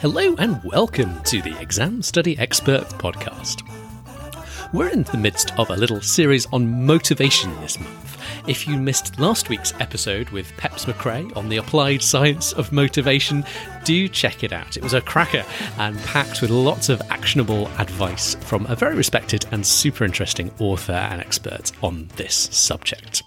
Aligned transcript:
Hello 0.00 0.36
and 0.38 0.62
welcome 0.62 1.20
to 1.24 1.42
the 1.42 1.60
Exam 1.60 2.02
Study 2.02 2.38
Expert 2.38 2.84
podcast. 3.00 3.62
We're 4.72 4.90
in 4.90 5.02
the 5.02 5.18
midst 5.18 5.58
of 5.58 5.70
a 5.70 5.76
little 5.76 6.00
series 6.00 6.46
on 6.52 6.86
motivation 6.86 7.52
this 7.60 7.80
month. 7.80 8.16
If 8.46 8.68
you 8.68 8.78
missed 8.78 9.18
last 9.18 9.48
week's 9.48 9.74
episode 9.80 10.30
with 10.30 10.56
Peps 10.56 10.84
Mccrea 10.84 11.36
on 11.36 11.48
the 11.48 11.56
applied 11.56 12.00
science 12.00 12.52
of 12.52 12.70
motivation, 12.70 13.44
do 13.82 14.06
check 14.06 14.44
it 14.44 14.52
out. 14.52 14.76
It 14.76 14.84
was 14.84 14.94
a 14.94 15.00
cracker 15.00 15.44
and 15.78 15.98
packed 16.04 16.42
with 16.42 16.50
lots 16.50 16.88
of 16.90 17.02
actionable 17.10 17.66
advice 17.78 18.36
from 18.36 18.66
a 18.66 18.76
very 18.76 18.94
respected 18.94 19.46
and 19.50 19.66
super 19.66 20.04
interesting 20.04 20.52
author 20.60 20.92
and 20.92 21.20
expert 21.20 21.72
on 21.82 22.08
this 22.14 22.36
subject. 22.36 23.24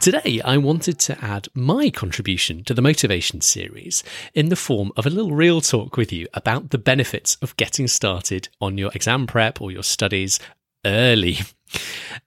Today, 0.00 0.40
I 0.44 0.58
wanted 0.58 1.00
to 1.00 1.24
add 1.24 1.48
my 1.54 1.90
contribution 1.90 2.62
to 2.64 2.72
the 2.72 2.80
motivation 2.80 3.40
series 3.40 4.04
in 4.32 4.48
the 4.48 4.54
form 4.54 4.92
of 4.96 5.06
a 5.06 5.10
little 5.10 5.32
real 5.32 5.60
talk 5.60 5.96
with 5.96 6.12
you 6.12 6.28
about 6.34 6.70
the 6.70 6.78
benefits 6.78 7.36
of 7.42 7.56
getting 7.56 7.88
started 7.88 8.48
on 8.60 8.78
your 8.78 8.92
exam 8.94 9.26
prep 9.26 9.60
or 9.60 9.72
your 9.72 9.82
studies 9.82 10.38
early. 10.84 11.38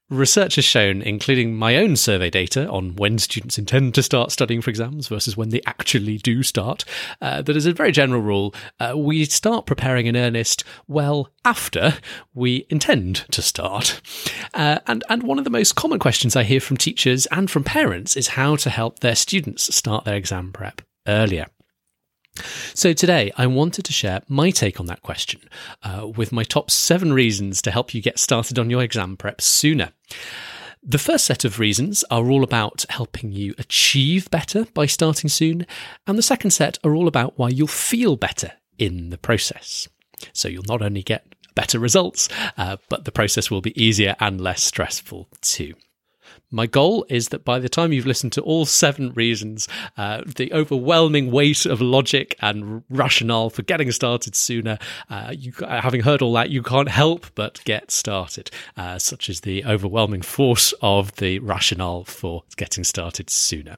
Research 0.10 0.56
has 0.56 0.66
shown, 0.66 1.02
including 1.02 1.56
my 1.56 1.78
own 1.78 1.96
survey 1.96 2.30
data 2.30 2.68
on 2.68 2.98
when 2.98 3.18
students 3.18 3.58
intend 3.58 3.96
to 3.96 4.04
start 4.04 4.30
studying 4.30 4.62
for 4.62 4.70
exams 4.70 5.08
versus 5.08 5.38
when 5.38 5.50
they 5.50 5.62
actually 5.66 6.18
do 6.18 6.44
start, 6.44 6.84
uh, 7.22 7.42
that 7.42 7.56
as 7.56 7.66
a 7.66 7.72
very 7.72 7.94
general 7.94 8.22
rule, 8.22 8.54
uh, 8.82 8.92
we 8.94 9.24
start 9.24 9.66
preparing 9.66 10.08
in 10.08 10.18
earnest 10.18 10.66
well 10.86 11.30
after 11.46 11.94
we 12.34 12.66
intend 12.70 13.24
to 13.32 13.42
start. 13.42 14.02
Uh, 14.54 14.80
and, 14.86 15.02
and 15.08 15.24
one 15.24 15.38
of 15.38 15.46
the 15.46 15.50
most 15.50 15.76
common 15.76 15.98
questions 15.98 16.36
I 16.36 16.44
hear 16.44 16.60
from 16.60 16.76
teachers 16.76 17.26
and 17.28 17.50
from 17.50 17.64
parents 17.64 18.18
is 18.18 18.30
how 18.30 18.58
to 18.58 18.70
help 18.70 19.00
their 19.00 19.16
students 19.16 19.74
start 19.74 20.04
their 20.04 20.16
exam 20.16 20.52
prep 20.52 20.82
earlier. 21.08 21.46
So, 22.74 22.94
today 22.94 23.32
I 23.38 23.48
wanted 23.48 23.86
to 23.86 23.94
share 23.94 24.22
my 24.28 24.52
take 24.52 24.80
on 24.80 24.86
that 24.86 25.02
question 25.02 25.42
uh, 25.84 26.08
with 26.16 26.32
my 26.32 26.44
top 26.44 26.72
seven 26.72 27.12
reasons 27.12 27.62
to 27.62 27.72
help 27.72 27.94
you 27.94 28.02
get 28.02 28.20
started 28.20 28.58
on 28.58 28.70
your 28.70 28.82
exam 28.82 29.18
prep 29.18 29.42
sooner. 29.42 29.92
The 30.82 30.98
first 30.98 31.26
set 31.26 31.46
of 31.46 31.60
reasons 31.60 32.04
are 32.10 32.32
all 32.32 32.44
about 32.44 32.86
helping 32.90 33.32
you 33.32 33.54
achieve 33.60 34.32
better 34.32 34.66
by 34.74 34.86
starting 34.86 35.30
soon, 35.30 35.68
and 36.08 36.18
the 36.18 36.24
second 36.24 36.52
set 36.52 36.80
are 36.84 36.96
all 36.96 37.08
about 37.08 37.38
why 37.38 37.50
you'll 37.50 37.68
feel 37.68 38.16
better 38.16 38.54
in 38.80 39.10
the 39.10 39.18
process. 39.18 39.88
So, 40.34 40.48
you'll 40.48 40.64
not 40.68 40.82
only 40.82 41.04
get 41.04 41.26
better 41.54 41.80
results, 41.80 42.30
uh, 42.58 42.78
but 42.88 43.04
the 43.04 43.12
process 43.12 43.52
will 43.52 43.62
be 43.62 43.80
easier 43.82 44.16
and 44.22 44.40
less 44.40 44.64
stressful 44.64 45.28
too. 45.42 45.74
My 46.52 46.68
goal 46.68 47.06
is 47.10 47.30
that 47.30 47.46
by 47.46 47.60
the 47.60 47.70
time 47.70 47.94
you've 47.94 48.06
listened 48.06 48.34
to 48.34 48.42
all 48.42 48.66
seven 48.66 49.14
reasons, 49.14 49.68
uh, 49.98 50.22
the 50.26 50.52
overwhelming 50.54 51.32
weight 51.32 51.66
of 51.66 51.82
logic 51.82 52.36
and 52.42 52.84
rationale 52.90 53.50
for 53.50 53.62
getting 53.62 53.92
started 53.92 54.36
sooner, 54.36 54.78
uh, 55.10 55.34
you, 55.36 55.54
having 55.62 56.02
heard 56.02 56.22
all 56.22 56.34
that, 56.34 56.50
you 56.50 56.62
can't 56.62 56.90
help 56.90 57.28
but 57.36 57.64
get 57.64 57.90
started, 57.90 58.52
uh, 58.76 59.00
such 59.00 59.30
as 59.30 59.42
the 59.42 59.64
overwhelming 59.66 60.22
force 60.22 60.74
of 60.82 61.16
the 61.16 61.40
rationale 61.40 62.04
for 62.04 62.44
getting 62.58 62.84
started 62.84 63.30
sooner. 63.30 63.78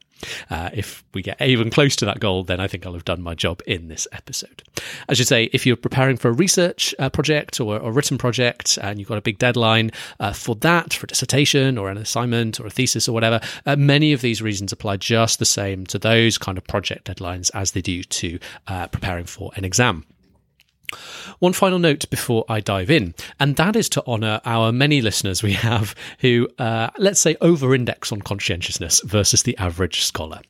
Uh, 0.50 0.70
if 0.74 1.04
we 1.14 1.22
get 1.22 1.42
even 1.42 1.70
close 1.70 1.96
to 1.98 2.06
that 2.06 2.20
goal, 2.20 2.44
then 2.44 2.60
I 2.60 2.68
think 2.68 2.86
I'll 2.86 2.94
have 2.94 3.06
done 3.06 3.22
my 3.22 3.36
job 3.36 3.62
in 3.68 3.88
this 3.88 4.08
episode. 4.12 4.64
As 5.10 5.20
you 5.20 5.26
say, 5.26 5.50
if 5.54 5.66
you're 5.66 5.76
preparing 5.76 6.18
for 6.18 6.30
a 6.30 6.34
research 6.34 6.96
uh, 7.00 7.10
project 7.10 7.60
or 7.60 7.78
a 7.78 7.92
written 7.92 8.18
project 8.18 8.78
and 8.82 9.00
you've 9.00 9.10
got 9.10 9.18
a 9.18 9.22
big 9.22 9.38
deadline 9.38 9.92
uh, 10.20 10.34
for 10.34 10.56
that, 10.56 10.94
for 10.94 11.06
a 11.06 11.08
dissertation 11.08 11.78
or 11.78 11.90
an 11.90 11.98
assignment 11.98 12.60
or 12.64 12.68
a 12.68 12.72
thesis 12.72 13.08
or 13.08 13.12
whatever, 13.12 13.40
uh, 13.66 13.76
many 13.76 14.14
of 14.14 14.22
these 14.22 14.42
reasons 14.42 14.72
apply 14.72 14.98
just 14.98 15.40
the 15.40 15.46
same 15.46 15.86
to 15.88 16.00
those 16.00 16.38
kind 16.38 16.58
of 16.58 16.66
project 16.66 17.08
deadlines 17.08 17.52
as 17.54 17.72
they 17.72 17.82
do 17.82 18.04
to 18.04 18.40
uh, 18.68 18.88
preparing 18.88 19.26
for 19.26 19.52
an 19.56 19.66
exam. 19.66 20.06
One 21.40 21.54
final 21.54 21.80
note 21.80 22.10
before 22.10 22.46
I 22.48 22.60
dive 22.60 22.92
in, 22.92 23.16
and 23.40 23.56
that 23.56 23.76
is 23.76 23.90
to 23.90 24.06
honour 24.06 24.42
our 24.46 24.72
many 24.72 25.02
listeners 25.02 25.42
we 25.42 25.54
have 25.54 25.96
who, 26.20 26.48
uh, 26.60 26.90
let's 26.98 27.20
say, 27.20 27.36
over 27.42 27.74
index 27.74 28.12
on 28.12 28.22
conscientiousness 28.22 29.02
versus 29.04 29.44
the 29.44 29.58
average 29.58 30.02
scholar. 30.02 30.42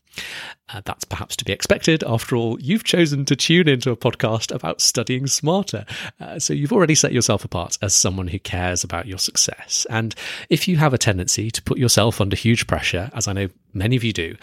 Uh, 0.74 0.82
that's 0.86 1.04
perhaps 1.06 1.36
to 1.38 1.46
be 1.46 1.54
expected. 1.54 2.04
After 2.04 2.36
all, 2.36 2.60
you've 2.60 2.84
chosen 2.84 3.26
to 3.26 3.36
tune 3.36 3.68
into 3.70 3.92
a 3.92 3.98
podcast 3.98 4.54
about 4.54 4.82
studying 4.82 5.28
smarter. 5.28 5.86
Uh, 6.20 6.40
so 6.40 6.54
you've 6.54 6.74
already 6.74 6.96
set 6.96 7.14
yourself 7.14 7.46
apart 7.46 7.78
as 7.82 7.94
someone 7.94 8.28
who 8.28 8.40
cares 8.40 8.84
about 8.84 9.06
your 9.06 9.20
success. 9.20 9.86
And 9.90 10.16
if 10.50 10.68
you 10.68 10.78
have 10.78 10.94
a 10.94 10.98
tendency 10.98 11.52
to 11.52 11.62
put 11.62 11.78
yourself 11.78 12.20
under 12.20 12.36
huge 12.36 12.66
pressure, 12.68 13.12
as 13.14 13.28
I 13.28 13.34
know 13.34 13.50
many 13.74 13.96
of 13.96 14.04
you 14.04 14.14
do, 14.14 14.36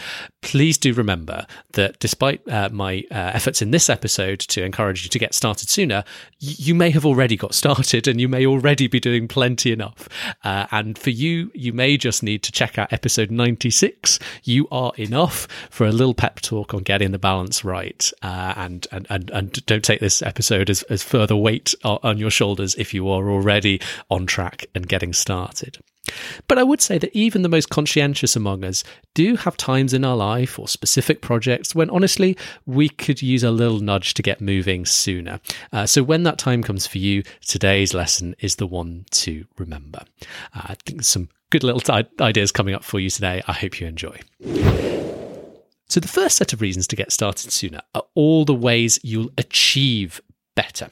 please 0.43 0.77
do 0.77 0.93
remember 0.93 1.47
that 1.73 1.99
despite 2.01 2.47
uh, 2.49 2.69
my 2.73 3.05
uh, 3.11 3.31
efforts 3.35 3.63
in 3.63 3.71
this 3.71 3.89
episode 3.89 4.41
to 4.41 4.65
encourage 4.65 5.05
you 5.05 5.09
to 5.09 5.19
get 5.19 5.35
started 5.35 5.69
sooner, 5.69 6.05
y- 6.43 6.55
you 6.59 6.75
may 6.75 6.91
have 6.91 7.07
already 7.07 7.37
got 7.37 7.55
started 7.55 8.09
and 8.09 8.21
you 8.21 8.29
may 8.29 8.45
already 8.47 8.87
be 8.87 9.01
doing 9.01 9.29
plenty 9.29 9.73
enough. 9.73 10.09
Uh, 10.45 10.67
and 10.71 10.99
for 10.99 11.11
you, 11.11 11.51
you 11.55 11.73
may 11.73 11.97
just 11.97 12.23
need 12.23 12.43
to 12.43 12.53
check 12.53 12.79
out 12.79 12.93
episode 12.93 13.31
96. 13.31 14.19
You 14.45 14.67
are 14.71 14.93
enough 14.97 15.47
for 15.71 15.87
a 15.87 15.93
little 15.93 16.15
pep 16.21 16.39
talk 16.43 16.75
on 16.75 16.83
getting 16.83 17.13
the 17.13 17.19
balance 17.19 17.65
right. 17.65 18.13
Uh, 18.21 18.53
and, 18.55 18.87
and, 18.93 19.07
and, 19.09 19.31
and 19.31 19.65
don't 19.65 19.83
take 19.83 20.01
this 20.01 20.21
episode 20.21 20.69
as, 20.69 20.83
as 20.85 21.03
further 21.03 21.35
weight 21.35 21.75
on 21.83 22.19
your 22.19 22.29
shoulders 22.29 22.75
if 22.75 22.93
you 22.93 23.09
are 23.09 23.31
already 23.31 23.81
on 24.11 24.27
track 24.27 24.67
and 24.75 24.87
getting 24.87 25.15
started. 25.15 25.79
But 26.47 26.59
I 26.59 26.63
would 26.63 26.83
say 26.83 26.99
that 26.99 27.17
even 27.17 27.41
the 27.41 27.49
most 27.49 27.71
conscientious 27.71 28.37
among 28.37 28.65
us 28.65 28.85
do 29.15 29.35
have 29.37 29.57
times 29.57 29.95
in 29.95 30.05
our 30.05 30.17
life 30.17 30.59
or 30.59 30.69
specific 30.69 31.23
projects 31.23 31.75
when 31.75 31.89
honestly 31.89 32.37
we 32.67 32.91
could 32.91 33.23
use 33.23 33.43
a 33.43 33.51
little 33.51 33.81
nudge 33.81 34.13
to 34.13 34.23
get 34.23 34.43
moving 34.43 34.85
sooner. 34.85 35.41
Uh, 35.73 35.87
so 35.87 36.03
when 36.03 36.25
that 36.25 36.37
time 36.37 36.63
comes 36.63 36.87
for 36.87 36.99
you, 36.99 37.23
today's 37.47 37.95
lesson 37.95 38.37
is 38.41 38.57
the 38.57 38.67
one 38.67 39.07
to 39.13 39.47
remember. 39.57 40.01
Uh, 40.55 40.67
I 40.67 40.77
think 40.85 41.03
some 41.03 41.31
good 41.49 41.65
little 41.65 41.81
t- 41.81 42.11
ideas 42.21 42.53
coming 42.53 42.75
up 42.75 42.85
for 42.85 43.01
you 43.01 43.09
today. 43.09 43.43
I 43.49 43.55
hope 43.55 43.81
you 43.81 43.87
enjoy. 43.87 44.21
So, 45.91 45.99
the 45.99 46.07
first 46.07 46.37
set 46.37 46.53
of 46.53 46.61
reasons 46.61 46.87
to 46.87 46.97
get 46.97 47.11
started 47.11 47.51
sooner 47.51 47.81
are 47.97 48.05
all 48.15 48.45
the 48.45 48.55
ways 48.55 49.01
you'll 49.03 49.33
achieve 49.37 50.21
better. 50.55 50.91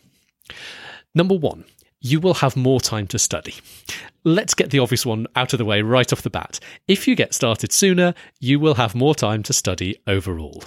Number 1.15 1.37
one, 1.37 1.65
you 2.01 2.19
will 2.19 2.35
have 2.35 2.57
more 2.57 2.81
time 2.81 3.07
to 3.09 3.19
study. 3.19 3.55
Let's 4.25 4.55
get 4.55 4.71
the 4.71 4.81
obvious 4.81 5.07
one 5.07 5.29
out 5.37 5.53
of 5.53 5.59
the 5.59 5.65
way 5.65 5.83
right 5.83 6.13
off 6.13 6.23
the 6.23 6.31
bat. 6.31 6.59
If 6.89 7.07
you 7.07 7.15
get 7.15 7.33
started 7.33 7.73
sooner, 7.73 8.13
you 8.41 8.59
will 8.59 8.75
have 8.75 8.97
more 8.97 9.15
time 9.15 9.45
to 9.45 9.53
study 9.53 10.01
overall. 10.09 10.65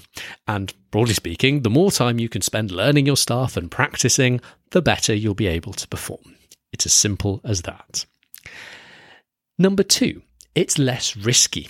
And 0.47 0.73
broadly 0.91 1.13
speaking, 1.13 1.63
the 1.63 1.69
more 1.69 1.91
time 1.91 2.17
you 2.17 2.29
can 2.29 2.41
spend 2.41 2.71
learning 2.71 3.05
your 3.05 3.17
stuff 3.17 3.57
and 3.57 3.69
practicing, 3.69 4.39
the 4.69 4.81
better 4.81 5.13
you'll 5.13 5.33
be 5.33 5.47
able 5.47 5.73
to 5.73 5.87
perform. 5.89 6.37
It's 6.71 6.85
as 6.85 6.93
simple 6.93 7.41
as 7.43 7.63
that. 7.63 8.05
Number 9.59 9.83
two, 9.83 10.21
it's 10.55 10.79
less 10.79 11.17
risky. 11.17 11.67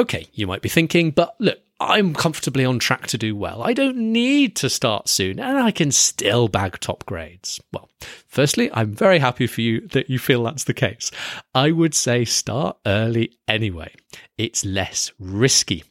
Okay, 0.00 0.26
you 0.32 0.46
might 0.46 0.62
be 0.62 0.70
thinking, 0.70 1.10
but 1.10 1.36
look, 1.40 1.58
I'm 1.78 2.14
comfortably 2.14 2.64
on 2.64 2.78
track 2.78 3.06
to 3.08 3.18
do 3.18 3.36
well. 3.36 3.62
I 3.62 3.74
don't 3.74 3.98
need 3.98 4.56
to 4.56 4.70
start 4.70 5.10
soon 5.10 5.38
and 5.38 5.58
I 5.58 5.72
can 5.72 5.90
still 5.90 6.48
bag 6.48 6.80
top 6.80 7.04
grades. 7.04 7.60
Well, 7.70 7.90
firstly, 8.26 8.70
I'm 8.72 8.94
very 8.94 9.18
happy 9.18 9.46
for 9.46 9.60
you 9.60 9.86
that 9.88 10.08
you 10.08 10.18
feel 10.18 10.42
that's 10.42 10.64
the 10.64 10.72
case. 10.72 11.10
I 11.54 11.70
would 11.72 11.94
say 11.94 12.24
start 12.24 12.78
early 12.86 13.36
anyway. 13.46 13.94
It's 14.38 14.64
less 14.64 15.12
risky. 15.18 15.84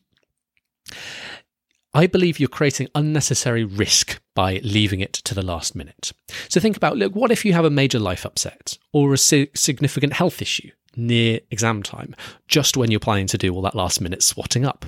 I 1.94 2.08
believe 2.08 2.40
you're 2.40 2.50
creating 2.50 2.88
unnecessary 2.96 3.64
risk 3.64 4.20
by 4.34 4.60
leaving 4.64 5.02
it 5.02 5.14
to 5.14 5.36
the 5.36 5.46
last 5.46 5.76
minute. 5.76 6.14
So 6.48 6.60
think 6.60 6.78
about 6.78 6.98
look, 6.98 7.14
what 7.14 7.30
if 7.30 7.46
you 7.46 7.54
have 7.54 7.66
a 7.66 7.70
major 7.70 8.00
life 8.00 8.26
upset 8.26 8.80
or 8.92 9.14
a 9.14 9.20
significant 9.20 10.14
health 10.14 10.42
issue? 10.42 10.72
Near 10.96 11.40
exam 11.52 11.84
time, 11.84 12.16
just 12.48 12.76
when 12.76 12.92
you're 12.92 13.00
planning 13.00 13.28
to 13.28 13.38
do 13.38 13.54
all 13.54 13.62
that 13.62 13.76
last 13.76 14.02
minute 14.02 14.22
swotting 14.22 14.66
up? 14.66 14.86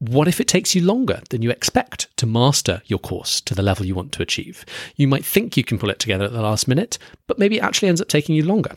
What 0.00 0.28
if 0.28 0.40
it 0.40 0.46
takes 0.46 0.76
you 0.76 0.82
longer 0.82 1.22
than 1.30 1.42
you 1.42 1.50
expect 1.50 2.08
to 2.18 2.26
master 2.26 2.82
your 2.86 3.00
course 3.00 3.40
to 3.40 3.54
the 3.54 3.62
level 3.62 3.84
you 3.84 3.96
want 3.96 4.12
to 4.12 4.22
achieve? 4.22 4.64
You 4.94 5.08
might 5.08 5.24
think 5.24 5.56
you 5.56 5.64
can 5.64 5.78
pull 5.78 5.90
it 5.90 5.98
together 5.98 6.24
at 6.24 6.32
the 6.32 6.42
last 6.42 6.68
minute, 6.68 6.98
but 7.26 7.38
maybe 7.38 7.56
it 7.56 7.64
actually 7.64 7.88
ends 7.88 8.00
up 8.00 8.08
taking 8.08 8.36
you 8.36 8.44
longer. 8.44 8.76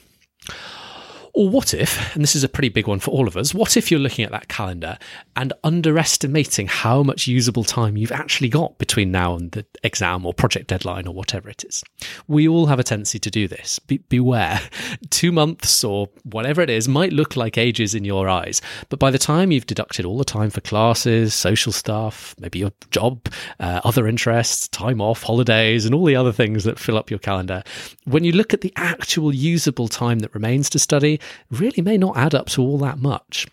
Or 1.33 1.49
what 1.49 1.73
if, 1.73 2.13
and 2.13 2.23
this 2.23 2.35
is 2.35 2.43
a 2.43 2.49
pretty 2.49 2.69
big 2.69 2.87
one 2.87 2.99
for 2.99 3.11
all 3.11 3.27
of 3.27 3.37
us, 3.37 3.53
what 3.53 3.77
if 3.77 3.89
you're 3.89 3.99
looking 3.99 4.25
at 4.25 4.31
that 4.31 4.47
calendar 4.47 4.97
and 5.35 5.53
underestimating 5.63 6.67
how 6.67 7.03
much 7.03 7.27
usable 7.27 7.63
time 7.63 7.95
you've 7.95 8.11
actually 8.11 8.49
got 8.49 8.77
between 8.77 9.11
now 9.11 9.35
and 9.35 9.51
the 9.51 9.65
exam 9.83 10.25
or 10.25 10.33
project 10.33 10.67
deadline 10.67 11.07
or 11.07 11.13
whatever 11.13 11.49
it 11.49 11.63
is? 11.63 11.83
We 12.27 12.47
all 12.47 12.65
have 12.65 12.79
a 12.79 12.83
tendency 12.83 13.19
to 13.19 13.31
do 13.31 13.47
this. 13.47 13.79
Be- 13.79 13.99
beware. 14.09 14.59
Two 15.09 15.31
months 15.31 15.83
or 15.83 16.09
whatever 16.23 16.61
it 16.61 16.69
is 16.69 16.87
might 16.87 17.13
look 17.13 17.35
like 17.35 17.57
ages 17.57 17.95
in 17.95 18.03
your 18.03 18.27
eyes, 18.27 18.61
but 18.89 18.99
by 18.99 19.09
the 19.09 19.17
time 19.17 19.51
you've 19.51 19.65
deducted 19.65 20.05
all 20.05 20.17
the 20.17 20.25
time 20.25 20.49
for 20.49 20.61
classes, 20.61 21.33
social 21.33 21.71
stuff, 21.71 22.35
maybe 22.39 22.59
your 22.59 22.73
job, 22.89 23.27
uh, 23.59 23.79
other 23.83 24.07
interests, 24.07 24.67
time 24.67 24.99
off, 24.99 25.23
holidays, 25.23 25.85
and 25.85 25.95
all 25.95 26.05
the 26.05 26.15
other 26.15 26.31
things 26.33 26.65
that 26.65 26.77
fill 26.77 26.97
up 26.97 27.09
your 27.09 27.19
calendar, 27.19 27.63
when 28.05 28.23
you 28.23 28.33
look 28.33 28.53
at 28.53 28.61
the 28.61 28.73
actual 28.75 29.33
usable 29.33 29.87
time 29.87 30.19
that 30.19 30.33
remains 30.33 30.69
to 30.69 30.79
study, 30.79 31.20
really 31.49 31.81
may 31.81 31.97
not 31.97 32.17
add 32.17 32.35
up 32.35 32.47
to 32.49 32.61
all 32.61 32.77
that 32.79 32.99
much. 32.99 33.47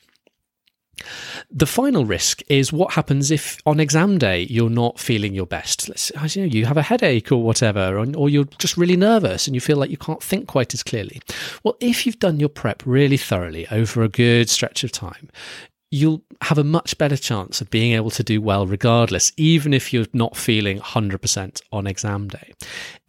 The 1.50 1.66
final 1.66 2.04
risk 2.04 2.42
is 2.48 2.72
what 2.72 2.94
happens 2.94 3.30
if 3.30 3.58
on 3.64 3.80
exam 3.80 4.18
day 4.18 4.46
you're 4.50 4.70
not 4.70 4.98
feeling 4.98 5.34
your 5.34 5.46
best. 5.46 5.88
Let's, 5.88 6.10
you 6.34 6.42
know, 6.42 6.48
you 6.48 6.66
have 6.66 6.76
a 6.76 6.82
headache 6.82 7.30
or 7.30 7.42
whatever, 7.42 7.96
or, 7.96 8.06
or, 8.16 8.28
you're 8.28 8.48
just 8.58 8.76
really 8.76 8.96
nervous 8.96 9.46
and 9.46 9.54
you 9.54 9.60
feel 9.60 9.76
like 9.76 9.90
you 9.90 9.96
can't 9.96 10.22
think 10.22 10.48
quite 10.48 10.74
as 10.74 10.82
clearly. 10.82 11.20
Well, 11.62 11.76
if 11.80 12.04
you've 12.04 12.18
done 12.18 12.40
your 12.40 12.48
prep 12.48 12.82
really 12.84 13.16
thoroughly 13.16 13.66
over 13.70 14.02
a 14.02 14.08
good 14.08 14.50
stretch 14.50 14.82
of 14.84 14.92
time, 14.92 15.30
you'll 15.90 16.22
have 16.42 16.58
a 16.58 16.64
much 16.64 16.96
better 16.98 17.16
chance 17.16 17.60
of 17.60 17.70
being 17.70 17.92
able 17.92 18.10
to 18.10 18.22
do 18.22 18.40
well 18.40 18.66
regardless, 18.66 19.32
even 19.36 19.72
if 19.72 19.92
you're 19.92 20.06
not 20.12 20.36
feeling 20.36 20.78
100% 20.78 21.62
on 21.72 21.86
exam 21.86 22.28
day. 22.28 22.52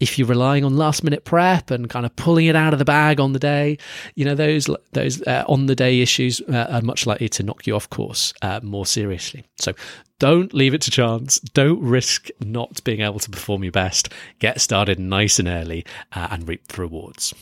If 0.00 0.18
you're 0.18 0.28
relying 0.28 0.64
on 0.64 0.76
last 0.76 1.04
minute 1.04 1.24
prep 1.24 1.70
and 1.70 1.90
kind 1.90 2.06
of 2.06 2.16
pulling 2.16 2.46
it 2.46 2.56
out 2.56 2.72
of 2.72 2.78
the 2.78 2.84
bag 2.84 3.20
on 3.20 3.32
the 3.32 3.38
day, 3.38 3.76
you 4.14 4.24
know, 4.24 4.34
those, 4.34 4.68
those 4.92 5.22
uh, 5.26 5.44
on 5.46 5.66
the 5.66 5.76
day 5.76 6.00
issues 6.00 6.40
uh, 6.42 6.68
are 6.70 6.82
much 6.82 7.06
likely 7.06 7.28
to 7.30 7.42
knock 7.42 7.66
you 7.66 7.76
off 7.76 7.90
course 7.90 8.32
uh, 8.42 8.60
more 8.62 8.86
seriously. 8.86 9.44
So 9.58 9.74
don't 10.18 10.54
leave 10.54 10.74
it 10.74 10.80
to 10.82 10.90
chance. 10.90 11.38
Don't 11.40 11.80
risk 11.82 12.28
not 12.40 12.82
being 12.84 13.00
able 13.00 13.18
to 13.20 13.30
perform 13.30 13.62
your 13.62 13.72
best. 13.72 14.10
Get 14.38 14.60
started 14.60 14.98
nice 14.98 15.38
and 15.38 15.48
early 15.48 15.84
uh, 16.12 16.28
and 16.30 16.48
reap 16.48 16.66
the 16.68 16.80
rewards. 16.80 17.34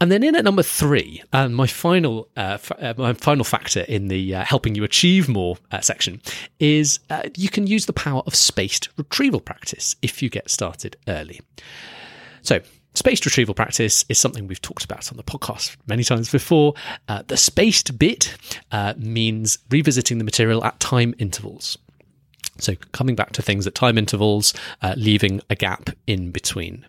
And 0.00 0.12
then 0.12 0.22
in 0.22 0.36
at 0.36 0.44
number 0.44 0.62
three, 0.62 1.22
and 1.32 1.56
my 1.56 1.66
final 1.66 2.28
uh, 2.36 2.58
f- 2.60 2.72
uh, 2.78 2.94
my 2.98 3.14
final 3.14 3.44
factor 3.44 3.80
in 3.80 4.08
the 4.08 4.34
uh, 4.34 4.44
helping 4.44 4.74
you 4.74 4.84
achieve 4.84 5.26
more 5.26 5.56
uh, 5.72 5.80
section 5.80 6.20
is 6.60 7.00
uh, 7.08 7.22
you 7.34 7.48
can 7.48 7.66
use 7.66 7.86
the 7.86 7.94
power 7.94 8.22
of 8.26 8.34
spaced 8.34 8.90
retrieval 8.98 9.40
practice 9.40 9.96
if 10.02 10.22
you 10.22 10.28
get 10.28 10.50
started 10.50 10.96
early. 11.08 11.40
So. 12.42 12.60
Spaced 12.94 13.26
retrieval 13.26 13.54
practice 13.54 14.06
is 14.08 14.16
something 14.16 14.46
we've 14.46 14.62
talked 14.62 14.82
about 14.82 15.10
on 15.10 15.18
the 15.18 15.22
podcast 15.22 15.76
many 15.86 16.02
times 16.02 16.32
before. 16.32 16.72
Uh, 17.08 17.22
the 17.26 17.36
spaced 17.36 17.98
bit 17.98 18.34
means 18.96 19.58
revisiting 19.70 20.16
the 20.16 20.24
material 20.24 20.64
at 20.64 20.80
time 20.80 21.14
intervals. 21.18 21.76
So, 22.56 22.74
coming 22.92 23.14
back 23.14 23.32
to 23.32 23.42
things 23.42 23.66
at 23.66 23.74
time 23.74 23.98
intervals, 23.98 24.54
leaving 24.96 25.42
a 25.50 25.54
gap 25.54 25.90
in 26.06 26.30
between. 26.30 26.86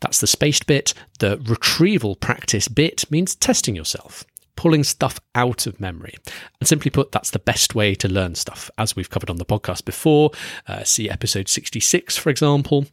That's 0.00 0.20
the 0.20 0.26
spaced 0.26 0.66
bit. 0.66 0.94
The 1.18 1.38
retrieval 1.44 2.16
practice 2.16 2.68
bit 2.68 3.10
means 3.10 3.34
testing 3.34 3.76
yourself 3.76 4.24
pulling 4.60 4.84
stuff 4.84 5.18
out 5.34 5.66
of 5.66 5.80
memory. 5.80 6.14
And 6.60 6.68
simply 6.68 6.90
put, 6.90 7.12
that's 7.12 7.30
the 7.30 7.38
best 7.38 7.74
way 7.74 7.94
to 7.94 8.06
learn 8.08 8.34
stuff, 8.34 8.70
as 8.76 8.94
we've 8.94 9.08
covered 9.08 9.30
on 9.30 9.36
the 9.36 9.46
podcast 9.46 9.86
before. 9.86 10.32
Uh, 10.68 10.84
see 10.84 11.08
episode 11.08 11.48
66, 11.48 12.18
for 12.18 12.28
example. 12.28 12.84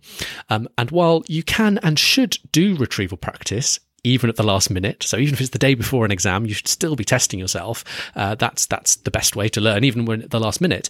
Um, 0.50 0.69
and 0.77 0.92
while 0.92 1.24
you 1.27 1.44
can 1.44 1.77
and 1.80 2.00
should 2.00 2.38
do 2.54 2.77
retrieval 2.77 3.18
practice, 3.18 3.81
even 4.06 4.30
at 4.30 4.38
the 4.38 4.44
last 4.44 4.69
minute. 4.69 5.04
So 5.04 5.18
even 5.18 5.33
if 5.33 5.42
it's 5.42 5.50
the 5.50 5.59
day 5.59 5.74
before 5.74 6.06
an 6.06 6.12
exam, 6.12 6.45
you 6.45 6.54
should 6.54 6.69
still 6.69 6.95
be 6.95 7.04
testing 7.04 7.38
yourself. 7.38 7.83
Uh, 8.15 8.36
that's 8.36 8.65
that's 8.65 8.95
the 8.95 9.12
best 9.12 9.36
way 9.36 9.50
to 9.50 9.59
learn, 9.59 9.83
even 9.83 10.06
when 10.06 10.21
at 10.21 10.30
the 10.30 10.39
last 10.39 10.62
minute 10.62 10.88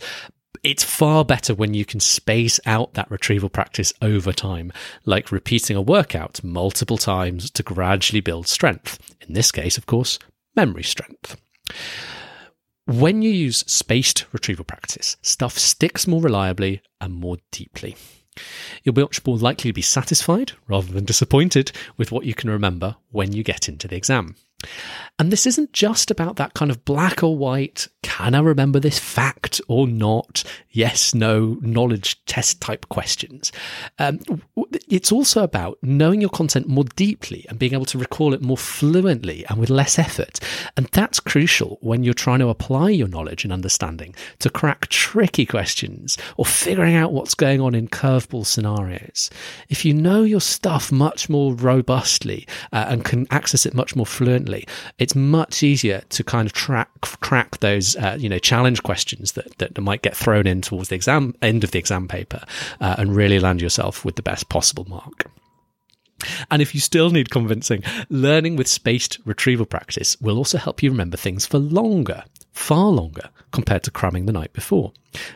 it's 0.67 0.83
far 0.83 1.23
better 1.23 1.55
when 1.55 1.73
you 1.73 1.85
can 1.85 2.01
space 2.01 2.59
out 2.65 2.93
that 2.93 3.09
retrieval 3.09 3.47
practice 3.47 3.93
over 4.01 4.33
time, 4.33 4.73
like 5.05 5.31
repeating 5.31 5.77
a 5.77 5.81
workout 5.81 6.43
multiple 6.43 6.97
times 6.97 7.49
to 7.49 7.63
gradually 7.63 8.19
build 8.19 8.49
strength. 8.49 8.99
In 9.25 9.33
this 9.33 9.49
case, 9.49 9.77
of 9.77 9.85
course, 9.85 10.19
memory 10.57 10.83
strength. 10.83 11.39
When 12.85 13.21
you 13.21 13.29
use 13.29 13.63
spaced 13.65 14.25
retrieval 14.33 14.65
practice, 14.65 15.15
stuff 15.21 15.57
sticks 15.57 16.05
more 16.05 16.21
reliably 16.21 16.81
and 16.99 17.15
more 17.15 17.37
deeply. 17.49 17.95
You'll 18.83 18.91
be 18.91 19.03
much 19.03 19.25
more 19.25 19.37
likely 19.37 19.69
to 19.69 19.73
be 19.73 19.81
satisfied 19.81 20.51
rather 20.67 20.91
than 20.91 21.05
disappointed 21.05 21.71
with 21.95 22.11
what 22.11 22.25
you 22.25 22.33
can 22.33 22.49
remember 22.49 22.97
when 23.11 23.31
you 23.31 23.41
get 23.41 23.69
into 23.69 23.87
the 23.87 23.95
exam. 23.95 24.35
And 25.19 25.31
this 25.31 25.48
isn't 25.48 25.74
just 25.74 26.12
about 26.12 26.36
that 26.36 26.54
kind 26.54 26.69
of 26.69 26.86
black 26.86 27.24
or 27.24 27.36
white, 27.36 27.88
can 28.04 28.36
I 28.36 28.39
remember 28.39 28.80
this 28.80 29.00
fact 29.00 29.59
or 29.68 29.88
not? 29.88 30.44
Yes, 30.71 31.13
no, 31.15 31.57
knowledge 31.62 32.24
test 32.25 32.62
type 32.62 32.88
questions. 32.89 33.51
Um, 33.98 34.19
it's 34.88 35.12
also 35.12 35.44
about 35.44 35.80
knowing 35.81 36.21
your 36.21 36.30
content 36.30 36.68
more 36.68 36.83
deeply 36.95 37.45
and 37.50 37.57
being 37.57 37.74
able 37.74 37.86
to 37.86 37.98
recall 37.98 38.33
it 38.33 38.42
more 38.42 38.57
fluently 38.57 39.44
and 39.50 39.59
with 39.59 39.71
less 39.71 39.98
effort. 39.98 40.39
And 40.75 40.86
that's 40.88 41.19
crucial 41.19 41.80
when 41.81 42.03
you're 42.03 42.13
trying 42.13 42.39
to 42.39 42.50
apply 42.50 42.92
your 42.92 43.07
knowledge 43.07 43.44
and 43.44 43.51
understanding 43.51 44.13
to 44.39 44.50
crack 44.51 44.88
tricky 44.88 45.45
questions 45.45 46.18
or 46.38 46.45
figuring 46.45 46.95
out 46.95 47.12
what's 47.12 47.33
going 47.33 47.60
on 47.60 47.74
in 47.74 47.88
curveball 47.88 48.45
scenarios. 48.45 49.31
If 49.69 49.83
you 49.83 49.94
know 49.95 50.24
your 50.24 50.42
stuff 50.42 50.92
much 50.92 51.27
more 51.27 51.53
robustly 51.53 52.48
uh, 52.71 52.86
and 52.88 53.03
can 53.03 53.25
access 53.31 53.65
it 53.65 53.74
much 53.74 53.95
more 53.95 54.06
fluently, 54.06 54.46
it's 54.97 55.15
much 55.15 55.63
easier 55.63 56.01
to 56.09 56.23
kind 56.23 56.45
of 56.45 56.53
track 56.53 56.89
crack 57.01 57.59
those 57.59 57.95
uh, 57.97 58.17
you 58.19 58.29
know 58.29 58.39
challenge 58.39 58.83
questions 58.83 59.33
that, 59.33 59.57
that 59.57 59.79
might 59.79 60.01
get 60.01 60.15
thrown 60.15 60.47
in 60.47 60.61
towards 60.61 60.89
the 60.89 60.95
exam 60.95 61.33
end 61.41 61.63
of 61.63 61.71
the 61.71 61.79
exam 61.79 62.07
paper 62.07 62.44
uh, 62.81 62.95
and 62.97 63.15
really 63.15 63.39
land 63.39 63.61
yourself 63.61 64.05
with 64.05 64.15
the 64.15 64.21
best 64.21 64.49
possible 64.49 64.85
mark. 64.89 65.29
And 66.49 66.61
if 66.61 66.73
you 66.73 66.81
still 66.81 67.11
need 67.11 67.29
convincing, 67.29 67.83
learning 68.09 68.55
with 68.55 68.67
spaced 68.67 69.19
retrieval 69.23 69.67
practice 69.67 70.19
will 70.19 70.38
also 70.38 70.57
help 70.57 70.81
you 70.81 70.89
remember 70.89 71.15
things 71.15 71.45
for 71.45 71.59
longer 71.59 72.23
far 72.57 72.89
longer 72.89 73.30
compared 73.51 73.83
to 73.83 73.92
cramming 73.92 74.25
the 74.25 74.33
night 74.33 74.51
before. 74.51 74.92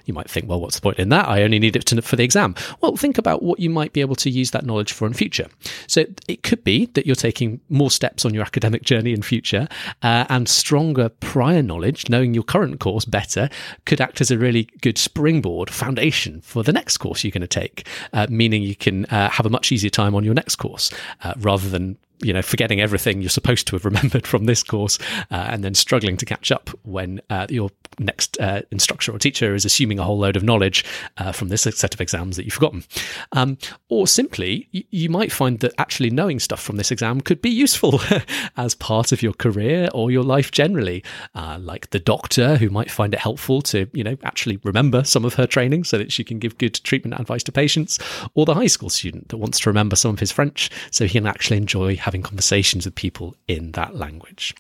You 0.05 0.13
might 0.13 0.29
think, 0.29 0.47
well, 0.47 0.59
what's 0.59 0.75
the 0.75 0.81
point 0.81 0.99
in 0.99 1.09
that? 1.09 1.27
I 1.27 1.43
only 1.43 1.57
need 1.57 1.75
it 1.75 1.85
to, 1.87 2.01
for 2.01 2.15
the 2.15 2.23
exam. 2.23 2.55
Well, 2.81 2.95
think 2.95 3.17
about 3.17 3.41
what 3.41 3.59
you 3.59 3.69
might 3.69 3.93
be 3.93 4.01
able 4.01 4.15
to 4.17 4.29
use 4.29 4.51
that 4.51 4.65
knowledge 4.65 4.91
for 4.91 5.07
in 5.07 5.13
future. 5.13 5.47
So 5.87 6.05
it 6.27 6.43
could 6.43 6.63
be 6.63 6.87
that 6.87 7.05
you're 7.05 7.15
taking 7.15 7.61
more 7.69 7.89
steps 7.89 8.25
on 8.25 8.33
your 8.33 8.43
academic 8.43 8.83
journey 8.83 9.13
in 9.13 9.21
future, 9.21 9.67
uh, 10.03 10.25
and 10.29 10.49
stronger 10.49 11.09
prior 11.09 11.63
knowledge, 11.63 12.09
knowing 12.09 12.33
your 12.33 12.43
current 12.43 12.79
course 12.79 13.05
better, 13.05 13.49
could 13.85 14.01
act 14.01 14.19
as 14.19 14.29
a 14.29 14.37
really 14.37 14.67
good 14.81 14.97
springboard 14.97 15.69
foundation 15.69 16.41
for 16.41 16.63
the 16.63 16.73
next 16.73 16.97
course 16.97 17.23
you're 17.23 17.31
going 17.31 17.41
to 17.41 17.47
take, 17.47 17.87
uh, 18.13 18.27
meaning 18.29 18.61
you 18.61 18.75
can 18.75 19.05
uh, 19.05 19.29
have 19.29 19.45
a 19.45 19.49
much 19.49 19.71
easier 19.71 19.89
time 19.89 20.15
on 20.15 20.23
your 20.23 20.33
next 20.33 20.57
course 20.57 20.91
uh, 21.23 21.33
rather 21.37 21.69
than 21.69 21.97
you 22.23 22.33
know, 22.33 22.41
forgetting 22.41 22.81
everything 22.81 23.21
you're 23.21 23.29
supposed 23.29 23.67
to 23.67 23.75
have 23.75 23.85
remembered 23.85 24.27
from 24.27 24.45
this 24.45 24.63
course, 24.63 24.99
uh, 25.31 25.47
and 25.49 25.63
then 25.63 25.73
struggling 25.73 26.17
to 26.17 26.25
catch 26.25 26.51
up 26.51 26.69
when 26.83 27.21
uh, 27.29 27.47
your 27.49 27.69
next 27.99 28.39
uh, 28.39 28.61
instructor 28.71 29.11
or 29.11 29.19
teacher 29.19 29.53
is 29.53 29.65
assuming 29.65 29.99
a 29.99 30.03
whole 30.03 30.19
load 30.19 30.35
of 30.35 30.43
knowledge 30.43 30.85
uh, 31.17 31.31
from 31.31 31.49
this 31.49 31.63
set 31.63 31.93
of 31.93 32.01
exams 32.01 32.37
that 32.37 32.45
you've 32.45 32.53
forgotten. 32.53 32.83
Um, 33.31 33.57
or 33.89 34.07
simply, 34.07 34.69
y- 34.73 34.83
you 34.91 35.09
might 35.09 35.31
find 35.31 35.59
that 35.59 35.73
actually 35.77 36.09
knowing 36.09 36.39
stuff 36.39 36.61
from 36.61 36.77
this 36.77 36.91
exam 36.91 37.21
could 37.21 37.41
be 37.41 37.49
useful 37.49 37.99
as 38.57 38.75
part 38.75 39.11
of 39.11 39.21
your 39.21 39.33
career 39.33 39.89
or 39.93 40.11
your 40.11 40.23
life 40.23 40.51
generally. 40.51 41.03
Uh, 41.35 41.57
like 41.59 41.89
the 41.89 41.99
doctor 41.99 42.57
who 42.57 42.69
might 42.69 42.91
find 42.91 43.13
it 43.13 43.19
helpful 43.19 43.61
to, 43.63 43.87
you 43.93 44.03
know, 44.03 44.17
actually 44.23 44.57
remember 44.63 45.03
some 45.03 45.25
of 45.25 45.33
her 45.33 45.47
training 45.47 45.83
so 45.83 45.97
that 45.97 46.11
she 46.11 46.23
can 46.23 46.39
give 46.39 46.57
good 46.57 46.75
treatment 46.83 47.19
advice 47.19 47.43
to 47.43 47.51
patients, 47.51 47.99
or 48.35 48.45
the 48.45 48.53
high 48.53 48.67
school 48.67 48.89
student 48.89 49.29
that 49.29 49.37
wants 49.37 49.59
to 49.59 49.69
remember 49.69 49.95
some 49.95 50.13
of 50.13 50.19
his 50.19 50.31
French 50.31 50.69
so 50.91 51.05
he 51.05 51.11
can 51.11 51.27
actually 51.27 51.57
enjoy 51.57 51.95
having 51.95 52.11
having 52.11 52.29
conversations 52.29 52.85
with 52.85 52.95
people 52.95 53.35
in 53.47 53.71
that 53.71 53.95
language. 53.95 54.53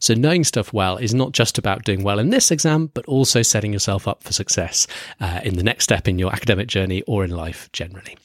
So, 0.00 0.14
knowing 0.14 0.44
stuff 0.44 0.72
well 0.72 0.96
is 0.96 1.14
not 1.14 1.32
just 1.32 1.58
about 1.58 1.84
doing 1.84 2.02
well 2.02 2.18
in 2.18 2.30
this 2.30 2.50
exam, 2.50 2.90
but 2.94 3.04
also 3.06 3.42
setting 3.42 3.72
yourself 3.72 4.06
up 4.06 4.22
for 4.22 4.32
success 4.32 4.86
uh, 5.20 5.40
in 5.44 5.56
the 5.56 5.62
next 5.62 5.84
step 5.84 6.08
in 6.08 6.18
your 6.18 6.32
academic 6.32 6.68
journey 6.68 7.02
or 7.02 7.24
in 7.24 7.30
life 7.30 7.70
generally. 7.72 8.16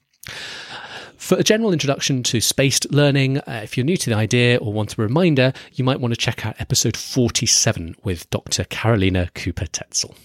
For 1.18 1.38
a 1.38 1.44
general 1.44 1.74
introduction 1.74 2.24
to 2.24 2.42
spaced 2.42 2.92
learning, 2.92 3.38
uh, 3.40 3.62
if 3.64 3.78
you're 3.78 3.86
new 3.86 3.98
to 3.98 4.10
the 4.10 4.16
idea 4.16 4.58
or 4.58 4.74
want 4.74 4.98
a 4.98 5.02
reminder, 5.02 5.54
you 5.74 5.84
might 5.84 6.00
want 6.00 6.14
to 6.14 6.18
check 6.18 6.46
out 6.46 6.56
episode 6.60 6.98
47 6.98 7.96
with 8.04 8.30
Dr. 8.30 8.64
Carolina 8.64 9.30
Kuepper-Tetzel. 9.36 10.16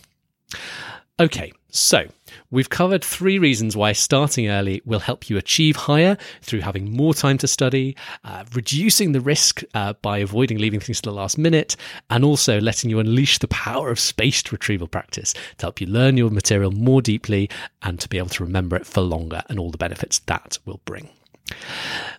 Okay, 1.21 1.53
so 1.71 2.09
we've 2.51 2.71
covered 2.71 3.05
three 3.05 3.39
reasons 3.39 3.77
why 3.77 3.93
starting 3.93 4.49
early 4.49 4.83
will 4.85 4.99
help 4.99 5.31
you 5.31 5.37
achieve 5.37 5.77
higher 5.77 6.19
through 6.43 6.63
having 6.63 6.91
more 6.91 7.15
time 7.15 7.39
to 7.39 7.47
study, 7.47 7.97
uh, 8.25 8.43
reducing 8.53 9.13
the 9.13 9.21
risk 9.21 9.63
uh, 9.75 9.93
by 10.03 10.19
avoiding 10.19 10.59
leaving 10.59 10.81
things 10.81 11.01
to 11.01 11.11
the 11.11 11.15
last 11.15 11.39
minute, 11.39 11.77
and 12.11 12.25
also 12.25 12.61
letting 12.61 12.91
you 12.91 12.99
unleash 12.99 13.39
the 13.39 13.47
power 13.47 13.93
of 13.93 14.01
spaced 14.01 14.51
retrieval 14.51 14.89
practice 14.89 15.35
to 15.59 15.67
help 15.67 15.81
you 15.81 15.87
learn 15.87 16.17
your 16.17 16.31
material 16.31 16.73
more 16.73 17.01
deeply 17.01 17.49
and 17.83 18.01
to 18.01 18.09
be 18.09 18.19
able 18.19 18.31
to 18.31 18.43
remember 18.43 18.75
it 18.75 18.85
for 18.85 19.01
longer 19.01 19.41
and 19.49 19.61
all 19.61 19.71
the 19.71 19.79
benefits 19.79 20.19
that 20.27 20.59
will 20.65 20.81
bring. 20.85 21.09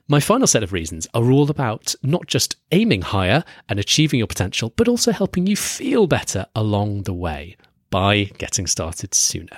My 0.08 0.22
final 0.22 0.48
set 0.48 0.64
of 0.64 0.72
reasons 0.72 1.06
are 1.14 1.32
all 1.32 1.52
about 1.52 1.96
not 2.02 2.28
just 2.28 2.56
aiming 2.72 3.02
higher 3.02 3.44
and 3.68 3.78
achieving 3.78 4.20
your 4.20 4.28
potential, 4.28 4.72
but 4.78 4.88
also 4.88 5.12
helping 5.12 5.48
you 5.48 5.58
feel 5.58 6.08
better 6.08 6.46
along 6.56 7.04
the 7.04 7.14
way 7.14 7.58
by 7.96 8.25
getting 8.38 8.68
started 8.68 9.14
sooner. 9.14 9.58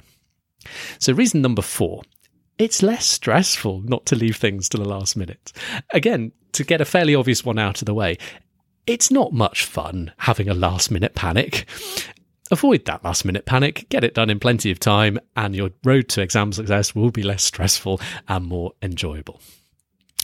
So, 1.00 1.12
reason 1.12 1.42
number 1.42 1.64
four 1.64 2.04
it's 2.60 2.84
less 2.84 3.04
stressful 3.04 3.82
not 3.82 4.06
to 4.06 4.16
leave 4.16 4.38
things 4.38 4.70
to 4.70 4.78
the 4.78 4.88
last 4.88 5.18
minute. 5.18 5.52
Again, 5.92 6.32
to 6.52 6.64
get 6.64 6.80
a 6.80 6.86
fairly 6.86 7.16
obvious 7.16 7.44
one 7.44 7.58
out 7.58 7.82
of 7.82 7.88
the 7.88 7.96
way, 7.96 8.20
it's 8.86 9.10
not 9.10 9.34
much 9.34 9.66
fun 9.66 10.12
having 10.18 10.50
a 10.50 10.54
last 10.54 10.92
minute 10.92 11.16
panic. 11.16 11.68
Avoid 12.52 12.86
that 12.86 13.04
last 13.04 13.26
minute 13.26 13.48
panic, 13.48 13.88
get 13.90 14.04
it 14.04 14.14
done 14.14 14.30
in 14.30 14.40
plenty 14.40 14.70
of 14.70 14.80
time, 14.80 15.18
and 15.36 15.56
your 15.56 15.72
road 15.84 16.08
to 16.10 16.22
exam 16.22 16.54
success 16.54 16.94
will 16.94 17.10
be 17.10 17.24
less 17.24 17.44
stressful 17.44 18.00
and 18.28 18.46
more 18.46 18.74
enjoyable. 18.84 19.42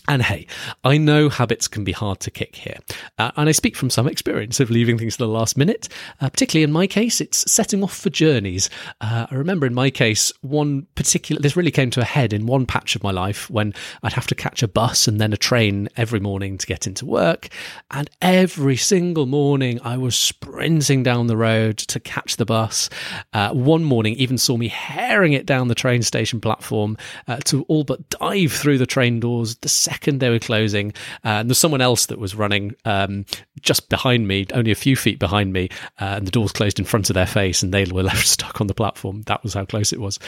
And 0.08 0.22
hey, 0.22 0.48
I 0.84 0.98
know 0.98 1.30
habits 1.30 1.70
can 1.70 1.86
be 1.86 1.94
hard 1.94 2.20
to 2.22 2.32
kick 2.32 2.58
here. 2.58 2.78
Uh, 3.18 3.32
and 3.38 3.48
I 3.48 3.54
speak 3.54 3.78
from 3.78 3.90
some 3.90 4.06
experience 4.06 4.60
of 4.60 4.70
leaving 4.70 4.98
things 4.98 5.14
to 5.14 5.24
the 5.24 5.30
last 5.30 5.58
minute. 5.58 5.88
Uh, 6.20 6.30
particularly 6.30 6.64
in 6.64 6.74
my 6.74 6.88
case, 6.88 7.22
it's 7.22 7.50
setting 7.50 7.82
off 7.84 7.96
for 7.96 8.10
journeys. 8.10 8.70
Uh, 9.00 9.28
I 9.32 9.36
remember 9.36 9.66
in 9.66 9.74
my 9.74 9.90
case, 9.90 10.34
one 10.42 10.88
particular, 10.96 11.42
this 11.42 11.56
really 11.56 11.72
came 11.72 11.90
to 11.92 12.02
a 12.02 12.06
head 12.06 12.34
in 12.34 12.48
one 12.48 12.66
patch 12.66 12.98
of 12.98 13.04
my 13.04 13.12
life 13.12 13.50
when 13.50 13.74
I'd 14.04 14.12
have 14.12 14.28
to 14.28 14.36
catch 14.36 14.62
a 14.62 14.68
bus 14.68 15.08
and 15.08 15.22
then 15.22 15.32
a 15.32 15.38
train 15.38 15.88
every 15.96 16.20
morning 16.20 16.58
to 16.58 16.68
get 16.68 16.86
into 16.86 17.06
work. 17.06 17.48
And 17.90 18.10
every 18.22 18.76
single 18.76 19.26
morning, 19.26 19.80
I 19.84 19.96
was 19.96 20.18
sprinting 20.18 21.04
down 21.04 21.28
the 21.28 21.38
road 21.38 21.78
to 21.78 22.02
catch 22.02 22.36
the 22.36 22.46
bus. 22.46 22.90
Uh, 23.32 23.52
one 23.52 23.86
morning, 23.86 24.16
even 24.16 24.38
saw 24.38 24.58
me 24.58 24.68
herring 24.68 25.32
it 25.32 25.46
down 25.46 25.70
the 25.70 25.76
train 25.76 26.02
station 26.02 26.42
platform 26.42 26.98
uh, 27.30 27.38
to 27.46 27.64
all 27.64 27.86
but 27.86 28.10
dive 28.10 28.52
through 28.52 28.80
the 28.80 28.86
train 28.86 29.22
doors. 29.22 29.56
The 29.58 29.70
second 29.94 30.20
they 30.20 30.30
were 30.30 30.40
closing, 30.40 30.92
uh, 31.24 31.40
and 31.40 31.50
there's 31.50 31.60
someone 31.60 31.82
else 31.82 32.08
that 32.08 32.20
was 32.20 32.36
running 32.36 32.76
um, 32.86 33.26
just 33.62 33.90
behind 33.90 34.28
me, 34.28 34.46
only 34.54 34.72
a 34.72 34.76
few 34.76 34.96
feet 34.96 35.20
behind 35.20 35.54
me, 35.54 35.70
uh, 36.02 36.16
and 36.18 36.28
the 36.28 36.32
doors 36.32 36.52
closed 36.52 36.80
in 36.80 36.86
front 36.86 37.10
of 37.10 37.14
their 37.14 37.28
face, 37.28 37.62
and 37.62 37.74
they 37.74 37.86
were 37.86 38.04
left 38.12 38.28
stuck 38.28 38.60
on 38.60 38.68
the 38.68 38.74
platform. 38.74 39.22
That 39.24 39.44
was 39.44 39.54
how 39.54 39.66
close 39.66 39.94
it 39.94 40.02
was. 40.02 40.20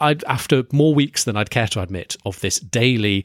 I'd, 0.00 0.24
after 0.24 0.64
more 0.72 0.94
weeks 0.94 1.24
than 1.24 1.36
I'd 1.36 1.50
care 1.50 1.68
to 1.68 1.82
admit 1.82 2.16
of 2.24 2.40
this 2.40 2.58
daily 2.58 3.24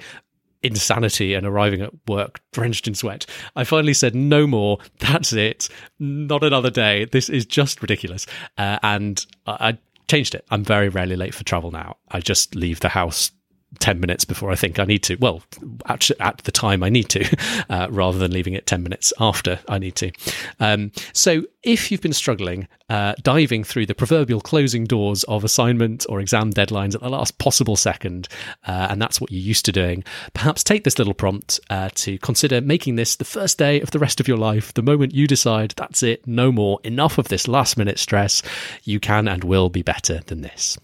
insanity 0.63 1.33
and 1.33 1.47
arriving 1.47 1.81
at 1.81 1.91
work 2.07 2.39
drenched 2.51 2.87
in 2.87 2.93
sweat. 2.93 3.25
I 3.55 3.63
finally 3.63 3.95
said, 3.95 4.13
no 4.13 4.45
more. 4.45 4.77
That's 4.99 5.33
it. 5.33 5.69
Not 5.97 6.43
another 6.43 6.69
day. 6.69 7.05
This 7.05 7.29
is 7.29 7.47
just 7.47 7.81
ridiculous. 7.81 8.27
Uh, 8.59 8.77
and 8.83 9.25
I, 9.47 9.69
I 9.69 9.77
changed 10.07 10.35
it. 10.35 10.45
I'm 10.51 10.63
very 10.63 10.89
rarely 10.89 11.15
late 11.15 11.33
for 11.33 11.43
travel 11.43 11.71
now. 11.71 11.97
I 12.11 12.19
just 12.19 12.53
leave 12.53 12.81
the 12.81 12.89
house 12.89 13.31
10 13.79 13.99
minutes 13.99 14.25
before 14.25 14.51
I 14.51 14.55
think 14.55 14.79
I 14.79 14.85
need 14.85 15.03
to. 15.03 15.15
Well, 15.15 15.43
actually, 15.85 16.19
at 16.19 16.39
the 16.39 16.51
time 16.51 16.83
I 16.83 16.89
need 16.89 17.09
to, 17.09 17.37
uh, 17.69 17.87
rather 17.89 18.17
than 18.17 18.31
leaving 18.31 18.53
it 18.53 18.65
10 18.65 18.83
minutes 18.83 19.13
after 19.19 19.59
I 19.67 19.79
need 19.79 19.95
to. 19.97 20.11
Um, 20.59 20.91
so, 21.13 21.43
if 21.63 21.91
you've 21.91 22.01
been 22.01 22.13
struggling 22.13 22.67
uh, 22.89 23.13
diving 23.21 23.63
through 23.63 23.85
the 23.85 23.95
proverbial 23.95 24.41
closing 24.41 24.83
doors 24.83 25.23
of 25.25 25.45
assignment 25.45 26.05
or 26.09 26.19
exam 26.19 26.51
deadlines 26.51 26.93
at 26.93 27.01
the 27.01 27.09
last 27.09 27.37
possible 27.37 27.77
second, 27.77 28.27
uh, 28.67 28.87
and 28.89 29.01
that's 29.01 29.21
what 29.21 29.31
you're 29.31 29.41
used 29.41 29.63
to 29.65 29.71
doing, 29.71 30.03
perhaps 30.33 30.63
take 30.63 30.83
this 30.83 30.97
little 30.97 31.13
prompt 31.13 31.59
uh, 31.69 31.89
to 31.95 32.17
consider 32.17 32.59
making 32.59 32.95
this 32.95 33.15
the 33.15 33.23
first 33.23 33.57
day 33.57 33.79
of 33.79 33.91
the 33.91 33.99
rest 33.99 34.19
of 34.19 34.27
your 34.27 34.37
life. 34.37 34.73
The 34.73 34.81
moment 34.81 35.13
you 35.13 35.25
decide 35.25 35.73
that's 35.77 36.03
it, 36.03 36.27
no 36.27 36.51
more, 36.51 36.79
enough 36.83 37.17
of 37.17 37.29
this 37.29 37.47
last 37.47 37.77
minute 37.77 37.99
stress, 37.99 38.41
you 38.83 38.99
can 38.99 39.27
and 39.27 39.43
will 39.43 39.69
be 39.69 39.83
better 39.83 40.19
than 40.25 40.41
this. 40.41 40.77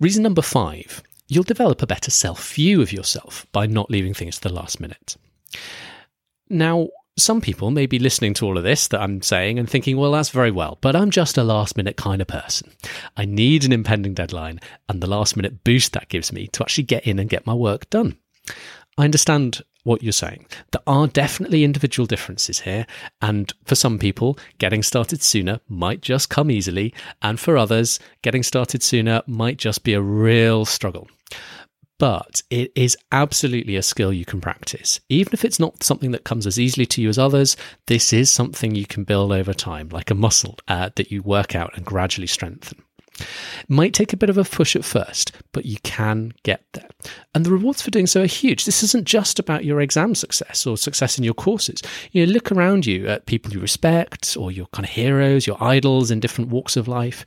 Reason 0.00 0.22
number 0.22 0.42
five 0.42 1.02
you'll 1.26 1.44
develop 1.44 1.82
a 1.82 1.86
better 1.86 2.10
self 2.10 2.52
view 2.52 2.82
of 2.82 2.92
yourself 2.92 3.46
by 3.52 3.66
not 3.66 3.90
leaving 3.90 4.14
things 4.14 4.36
to 4.36 4.48
the 4.48 4.54
last 4.54 4.80
minute. 4.80 5.16
Now, 6.50 6.88
some 7.16 7.40
people 7.40 7.70
may 7.70 7.86
be 7.86 7.98
listening 7.98 8.34
to 8.34 8.44
all 8.44 8.58
of 8.58 8.64
this 8.64 8.88
that 8.88 9.00
I'm 9.00 9.22
saying 9.22 9.58
and 9.58 9.70
thinking, 9.70 9.96
well, 9.96 10.12
that's 10.12 10.30
very 10.30 10.50
well, 10.50 10.78
but 10.80 10.96
I'm 10.96 11.10
just 11.10 11.38
a 11.38 11.44
last 11.44 11.76
minute 11.76 11.96
kind 11.96 12.20
of 12.20 12.26
person. 12.26 12.72
I 13.16 13.24
need 13.24 13.64
an 13.64 13.72
impending 13.72 14.14
deadline 14.14 14.60
and 14.88 15.00
the 15.00 15.06
last 15.06 15.36
minute 15.36 15.62
boost 15.62 15.92
that 15.92 16.08
gives 16.08 16.32
me 16.32 16.48
to 16.48 16.62
actually 16.62 16.84
get 16.84 17.06
in 17.06 17.18
and 17.18 17.30
get 17.30 17.46
my 17.46 17.54
work 17.54 17.88
done. 17.88 18.18
I 18.98 19.04
understand 19.04 19.62
what 19.84 20.02
you're 20.02 20.12
saying. 20.12 20.46
There 20.72 20.82
are 20.86 21.06
definitely 21.06 21.62
individual 21.62 22.06
differences 22.06 22.60
here, 22.60 22.86
and 23.22 23.52
for 23.64 23.74
some 23.74 23.98
people, 23.98 24.38
getting 24.58 24.82
started 24.82 25.22
sooner 25.22 25.60
might 25.68 26.00
just 26.00 26.28
come 26.28 26.50
easily, 26.50 26.92
and 27.22 27.38
for 27.38 27.56
others, 27.56 28.00
getting 28.22 28.42
started 28.42 28.82
sooner 28.82 29.22
might 29.26 29.58
just 29.58 29.84
be 29.84 29.94
a 29.94 30.00
real 30.00 30.64
struggle. 30.64 31.08
But 31.98 32.42
it 32.50 32.72
is 32.74 32.96
absolutely 33.12 33.76
a 33.76 33.82
skill 33.82 34.12
you 34.12 34.24
can 34.24 34.40
practice. 34.40 35.00
Even 35.08 35.32
if 35.32 35.44
it's 35.44 35.60
not 35.60 35.84
something 35.84 36.10
that 36.10 36.24
comes 36.24 36.46
as 36.46 36.58
easily 36.58 36.86
to 36.86 37.00
you 37.00 37.08
as 37.08 37.18
others, 37.18 37.56
this 37.86 38.12
is 38.12 38.32
something 38.32 38.74
you 38.74 38.86
can 38.86 39.04
build 39.04 39.30
over 39.30 39.54
time, 39.54 39.88
like 39.90 40.10
a 40.10 40.14
muscle 40.14 40.58
uh, 40.66 40.90
that 40.96 41.12
you 41.12 41.22
work 41.22 41.54
out 41.54 41.70
and 41.76 41.86
gradually 41.86 42.26
strengthen. 42.26 42.82
It 43.18 43.70
might 43.70 43.94
take 43.94 44.12
a 44.12 44.16
bit 44.16 44.30
of 44.30 44.38
a 44.38 44.44
push 44.44 44.76
at 44.76 44.84
first, 44.84 45.32
but 45.52 45.66
you 45.66 45.78
can 45.82 46.32
get 46.42 46.64
there. 46.72 46.88
And 47.34 47.44
the 47.44 47.50
rewards 47.50 47.82
for 47.82 47.90
doing 47.90 48.06
so 48.06 48.22
are 48.22 48.26
huge. 48.26 48.64
This 48.64 48.82
isn't 48.82 49.06
just 49.06 49.38
about 49.38 49.64
your 49.64 49.80
exam 49.80 50.14
success 50.14 50.66
or 50.66 50.76
success 50.76 51.18
in 51.18 51.24
your 51.24 51.34
courses. 51.34 51.82
You 52.12 52.26
know, 52.26 52.32
look 52.32 52.52
around 52.52 52.86
you 52.86 53.08
at 53.08 53.26
people 53.26 53.52
you 53.52 53.60
respect 53.60 54.36
or 54.38 54.52
your 54.52 54.66
kind 54.66 54.84
of 54.84 54.90
heroes, 54.92 55.46
your 55.46 55.62
idols 55.62 56.10
in 56.10 56.20
different 56.20 56.50
walks 56.50 56.76
of 56.76 56.88
life. 56.88 57.24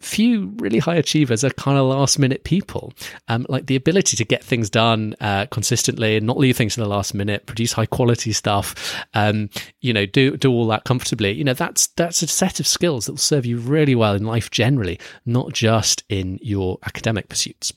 Few 0.00 0.52
really 0.58 0.78
high 0.78 0.96
achievers 0.96 1.42
are 1.42 1.50
kind 1.50 1.78
of 1.78 1.86
last 1.86 2.18
minute 2.18 2.44
people. 2.44 2.92
Um, 3.28 3.46
like 3.48 3.66
the 3.66 3.76
ability 3.76 4.16
to 4.16 4.24
get 4.24 4.44
things 4.44 4.68
done 4.68 5.14
uh, 5.20 5.46
consistently 5.46 6.16
and 6.16 6.26
not 6.26 6.38
leave 6.38 6.56
things 6.56 6.74
to 6.74 6.80
the 6.80 6.88
last 6.88 7.14
minute, 7.14 7.46
produce 7.46 7.72
high 7.72 7.86
quality 7.86 8.32
stuff, 8.32 8.96
um, 9.14 9.48
you 9.80 9.92
know, 9.92 10.06
do 10.06 10.36
do 10.36 10.50
all 10.50 10.66
that 10.68 10.84
comfortably. 10.84 11.32
You 11.32 11.44
know, 11.44 11.54
that's 11.54 11.88
that's 11.88 12.22
a 12.22 12.26
set 12.26 12.60
of 12.60 12.66
skills 12.66 13.06
that 13.06 13.12
will 13.12 13.18
serve 13.18 13.46
you 13.46 13.58
really 13.58 13.94
well 13.94 14.14
in 14.14 14.24
life 14.24 14.50
generally, 14.50 15.00
not 15.24 15.52
just 15.52 16.04
in 16.08 16.38
your 16.42 16.78
academic 16.84 17.28
pursuits. 17.28 17.72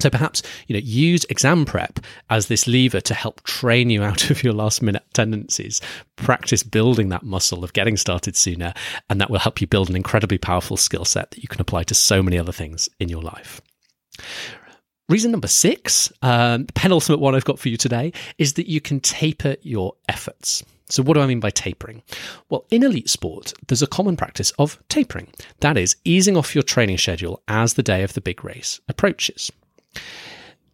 So 0.00 0.08
perhaps 0.08 0.42
you 0.66 0.74
know 0.74 0.80
use 0.82 1.24
exam 1.28 1.64
prep 1.66 2.00
as 2.30 2.46
this 2.46 2.66
lever 2.66 3.00
to 3.02 3.14
help 3.14 3.42
train 3.42 3.90
you 3.90 4.02
out 4.02 4.30
of 4.30 4.42
your 4.42 4.52
last 4.52 4.82
minute 4.82 5.04
tendencies. 5.12 5.80
Practice 6.16 6.62
building 6.62 7.10
that 7.10 7.22
muscle 7.22 7.64
of 7.64 7.72
getting 7.72 7.96
started 7.96 8.36
sooner, 8.36 8.72
and 9.08 9.20
that 9.20 9.30
will 9.30 9.38
help 9.38 9.60
you 9.60 9.66
build 9.66 9.90
an 9.90 9.96
incredibly 9.96 10.38
powerful 10.38 10.76
skill 10.76 11.04
set 11.04 11.30
that 11.30 11.42
you 11.42 11.48
can 11.48 11.60
apply 11.60 11.84
to 11.84 11.94
so 11.94 12.22
many 12.22 12.38
other 12.38 12.52
things 12.52 12.88
in 12.98 13.08
your 13.08 13.22
life. 13.22 13.60
Reason 15.08 15.32
number 15.32 15.48
six, 15.48 16.12
um, 16.22 16.66
the 16.66 16.72
penultimate 16.72 17.18
one 17.18 17.34
I've 17.34 17.44
got 17.44 17.58
for 17.58 17.68
you 17.68 17.76
today, 17.76 18.12
is 18.38 18.54
that 18.54 18.68
you 18.68 18.80
can 18.80 19.00
taper 19.00 19.56
your 19.62 19.94
efforts. 20.08 20.62
So, 20.90 21.02
what 21.02 21.14
do 21.14 21.20
I 21.20 21.26
mean 21.26 21.40
by 21.40 21.50
tapering? 21.50 22.02
Well, 22.48 22.64
in 22.70 22.82
elite 22.82 23.08
sport, 23.08 23.52
there's 23.68 23.82
a 23.82 23.86
common 23.86 24.16
practice 24.16 24.50
of 24.58 24.78
tapering. 24.88 25.28
That 25.60 25.76
is, 25.76 25.96
easing 26.04 26.36
off 26.36 26.54
your 26.54 26.62
training 26.62 26.98
schedule 26.98 27.42
as 27.48 27.74
the 27.74 27.82
day 27.82 28.02
of 28.02 28.14
the 28.14 28.20
big 28.20 28.44
race 28.44 28.80
approaches. 28.88 29.52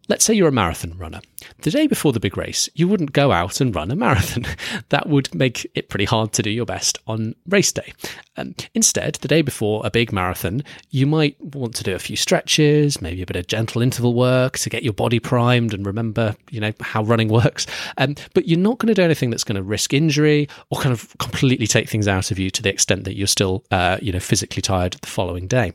Let's 0.09 0.23
say 0.23 0.33
you're 0.33 0.47
a 0.47 0.53
marathon 0.53 0.97
runner. 0.97 1.19
The 1.61 1.71
day 1.71 1.85
before 1.85 2.13
the 2.13 2.19
big 2.19 2.37
race, 2.37 2.69
you 2.75 2.87
wouldn't 2.87 3.11
go 3.11 3.31
out 3.33 3.59
and 3.59 3.75
run 3.75 3.91
a 3.91 3.95
marathon. 3.95 4.45
that 4.89 5.09
would 5.09 5.33
make 5.35 5.69
it 5.75 5.89
pretty 5.89 6.05
hard 6.05 6.31
to 6.33 6.41
do 6.41 6.49
your 6.49 6.65
best 6.65 6.97
on 7.07 7.35
race 7.47 7.73
day. 7.73 7.93
Um, 8.37 8.55
instead, 8.73 9.15
the 9.15 9.27
day 9.27 9.41
before 9.41 9.81
a 9.85 9.91
big 9.91 10.13
marathon, 10.13 10.63
you 10.91 11.07
might 11.07 11.39
want 11.41 11.75
to 11.75 11.83
do 11.83 11.93
a 11.93 11.99
few 11.99 12.15
stretches, 12.15 13.01
maybe 13.01 13.21
a 13.21 13.25
bit 13.25 13.35
of 13.35 13.47
gentle 13.47 13.81
interval 13.81 14.13
work 14.13 14.57
to 14.59 14.69
get 14.69 14.83
your 14.83 14.93
body 14.93 15.19
primed 15.19 15.73
and 15.73 15.85
remember, 15.85 16.35
you 16.51 16.61
know, 16.61 16.71
how 16.79 17.03
running 17.03 17.27
works. 17.29 17.67
Um, 17.97 18.15
but 18.33 18.47
you're 18.47 18.59
not 18.59 18.77
going 18.77 18.87
to 18.87 18.93
do 18.93 19.03
anything 19.03 19.29
that's 19.29 19.43
going 19.43 19.57
to 19.57 19.63
risk 19.63 19.93
injury 19.93 20.47
or 20.69 20.79
kind 20.79 20.93
of 20.93 21.17
completely 21.17 21.67
take 21.67 21.89
things 21.89 22.07
out 22.07 22.31
of 22.31 22.39
you 22.39 22.49
to 22.51 22.63
the 22.63 22.69
extent 22.69 23.03
that 23.03 23.17
you're 23.17 23.27
still, 23.27 23.65
uh, 23.71 23.97
you 24.01 24.13
know, 24.13 24.19
physically 24.19 24.61
tired 24.61 24.93
the 24.93 25.07
following 25.07 25.47
day. 25.47 25.73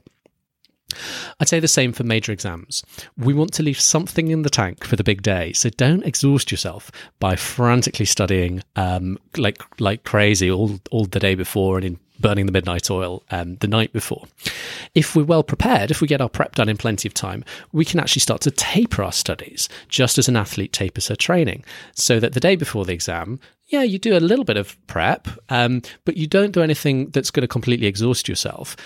I'd 1.40 1.48
say 1.48 1.60
the 1.60 1.68
same 1.68 1.92
for 1.92 2.04
major 2.04 2.32
exams. 2.32 2.82
We 3.16 3.34
want 3.34 3.52
to 3.54 3.62
leave 3.62 3.80
something 3.80 4.28
in 4.28 4.42
the 4.42 4.50
tank 4.50 4.84
for 4.84 4.96
the 4.96 5.04
big 5.04 5.22
day, 5.22 5.52
so 5.52 5.70
don't 5.70 6.04
exhaust 6.04 6.50
yourself 6.50 6.90
by 7.20 7.36
frantically 7.36 8.06
studying 8.06 8.62
um, 8.76 9.18
like 9.36 9.62
like 9.80 10.04
crazy 10.04 10.50
all 10.50 10.78
all 10.90 11.04
the 11.04 11.20
day 11.20 11.34
before 11.34 11.76
and 11.76 11.84
in 11.84 11.98
burning 12.22 12.46
the 12.46 12.52
midnight 12.52 12.90
oil 12.90 13.22
um, 13.30 13.56
the 13.56 13.66
night 13.66 13.92
before. 13.92 14.24
If 14.94 15.14
we're 15.14 15.24
well 15.24 15.42
prepared, 15.42 15.90
if 15.90 16.00
we 16.00 16.06
get 16.06 16.22
our 16.22 16.28
prep 16.28 16.54
done 16.54 16.70
in 16.70 16.78
plenty 16.78 17.06
of 17.06 17.12
time, 17.12 17.44
we 17.72 17.84
can 17.84 18.00
actually 18.00 18.20
start 18.20 18.40
to 18.42 18.50
taper 18.50 19.02
our 19.02 19.12
studies, 19.12 19.68
just 19.88 20.16
as 20.16 20.28
an 20.28 20.36
athlete 20.36 20.72
tapers 20.72 21.08
her 21.08 21.16
training, 21.16 21.64
so 21.94 22.18
that 22.20 22.32
the 22.32 22.40
day 22.40 22.56
before 22.56 22.86
the 22.86 22.94
exam, 22.94 23.40
yeah, 23.66 23.82
you 23.82 23.98
do 23.98 24.16
a 24.16 24.20
little 24.20 24.44
bit 24.44 24.56
of 24.56 24.78
prep, 24.86 25.28
um, 25.50 25.82
but 26.04 26.16
you 26.16 26.26
don't 26.26 26.52
do 26.52 26.62
anything 26.62 27.10
that's 27.10 27.30
going 27.30 27.42
to 27.42 27.48
completely 27.48 27.86
exhaust 27.86 28.28
yourself 28.28 28.76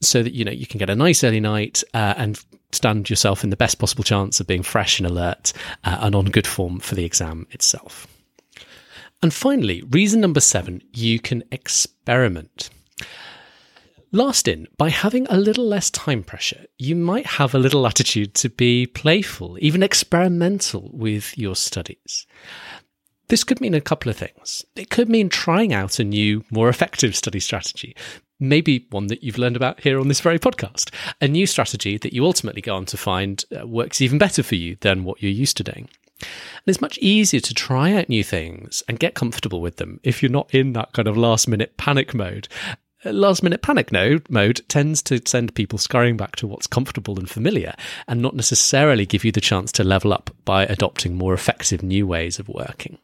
so 0.00 0.22
that 0.22 0.32
you 0.32 0.44
know 0.44 0.52
you 0.52 0.66
can 0.66 0.78
get 0.78 0.90
a 0.90 0.96
nice 0.96 1.24
early 1.24 1.40
night 1.40 1.82
uh, 1.94 2.14
and 2.16 2.42
stand 2.72 3.08
yourself 3.08 3.42
in 3.42 3.50
the 3.50 3.56
best 3.56 3.78
possible 3.78 4.04
chance 4.04 4.40
of 4.40 4.46
being 4.46 4.62
fresh 4.62 4.98
and 4.98 5.08
alert 5.08 5.52
uh, 5.84 5.98
and 6.00 6.14
on 6.14 6.26
good 6.26 6.46
form 6.46 6.78
for 6.78 6.94
the 6.94 7.04
exam 7.04 7.46
itself. 7.50 8.06
And 9.22 9.32
finally, 9.32 9.82
reason 9.90 10.20
number 10.20 10.40
seven, 10.40 10.82
you 10.92 11.18
can 11.18 11.42
experiment. 11.50 12.70
Last 14.12 14.46
in, 14.46 14.68
by 14.76 14.90
having 14.90 15.26
a 15.28 15.36
little 15.36 15.66
less 15.66 15.90
time 15.90 16.22
pressure, 16.22 16.66
you 16.78 16.94
might 16.94 17.26
have 17.26 17.54
a 17.54 17.58
little 17.58 17.80
latitude 17.80 18.34
to 18.34 18.48
be 18.48 18.86
playful, 18.86 19.58
even 19.60 19.82
experimental 19.82 20.90
with 20.92 21.36
your 21.36 21.56
studies. 21.56 22.26
This 23.28 23.42
could 23.42 23.60
mean 23.60 23.74
a 23.74 23.80
couple 23.80 24.08
of 24.08 24.16
things. 24.16 24.64
It 24.76 24.90
could 24.90 25.08
mean 25.08 25.28
trying 25.28 25.72
out 25.72 25.98
a 25.98 26.04
new, 26.04 26.44
more 26.50 26.68
effective 26.68 27.16
study 27.16 27.40
strategy, 27.40 27.96
maybe 28.38 28.86
one 28.90 29.06
that 29.08 29.22
you've 29.22 29.38
learned 29.38 29.56
about 29.56 29.80
here 29.80 29.98
on 29.98 30.08
this 30.08 30.20
very 30.20 30.38
podcast, 30.38 30.92
a 31.20 31.28
new 31.28 31.46
strategy 31.46 31.98
that 31.98 32.12
you 32.12 32.24
ultimately 32.24 32.62
go 32.62 32.74
on 32.74 32.86
to 32.86 32.96
find 32.96 33.44
uh, 33.58 33.66
works 33.66 34.00
even 34.00 34.18
better 34.18 34.42
for 34.42 34.54
you 34.54 34.76
than 34.80 35.04
what 35.04 35.22
you're 35.22 35.30
used 35.30 35.56
to 35.56 35.64
doing. 35.64 35.88
And 36.20 36.66
it's 36.66 36.80
much 36.80 36.98
easier 36.98 37.40
to 37.40 37.54
try 37.54 37.92
out 37.92 38.08
new 38.08 38.24
things 38.24 38.82
and 38.88 38.98
get 38.98 39.14
comfortable 39.14 39.60
with 39.60 39.76
them 39.76 40.00
if 40.02 40.22
you're 40.22 40.30
not 40.30 40.54
in 40.54 40.72
that 40.72 40.92
kind 40.92 41.08
of 41.08 41.16
last 41.16 41.46
minute 41.46 41.76
panic 41.76 42.14
mode 42.14 42.48
last 43.12 43.42
minute 43.42 43.62
panic 43.62 43.92
mode 43.92 44.68
tends 44.68 45.02
to 45.02 45.20
send 45.26 45.54
people 45.54 45.78
scurrying 45.78 46.16
back 46.16 46.36
to 46.36 46.46
what's 46.46 46.66
comfortable 46.66 47.18
and 47.18 47.28
familiar 47.28 47.74
and 48.08 48.20
not 48.20 48.34
necessarily 48.34 49.06
give 49.06 49.24
you 49.24 49.32
the 49.32 49.40
chance 49.40 49.72
to 49.72 49.84
level 49.84 50.12
up 50.12 50.30
by 50.44 50.64
adopting 50.64 51.14
more 51.14 51.34
effective 51.34 51.82
new 51.82 52.06
ways 52.06 52.38
of 52.38 52.48
working. 52.48 52.98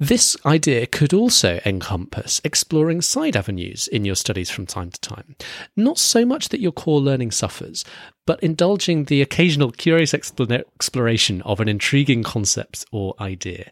This 0.00 0.36
idea 0.44 0.86
could 0.86 1.14
also 1.14 1.60
encompass 1.64 2.40
exploring 2.42 3.00
side 3.00 3.36
avenues 3.36 3.86
in 3.86 4.04
your 4.04 4.16
studies 4.16 4.50
from 4.50 4.66
time 4.66 4.90
to 4.90 5.00
time. 5.00 5.36
Not 5.76 5.98
so 5.98 6.26
much 6.26 6.48
that 6.48 6.60
your 6.60 6.72
core 6.72 7.00
learning 7.00 7.30
suffers, 7.30 7.84
but 8.26 8.42
indulging 8.42 9.04
the 9.04 9.22
occasional 9.22 9.70
curious 9.70 10.12
exploration 10.12 11.42
of 11.42 11.60
an 11.60 11.68
intriguing 11.68 12.24
concept 12.24 12.84
or 12.90 13.14
idea 13.20 13.70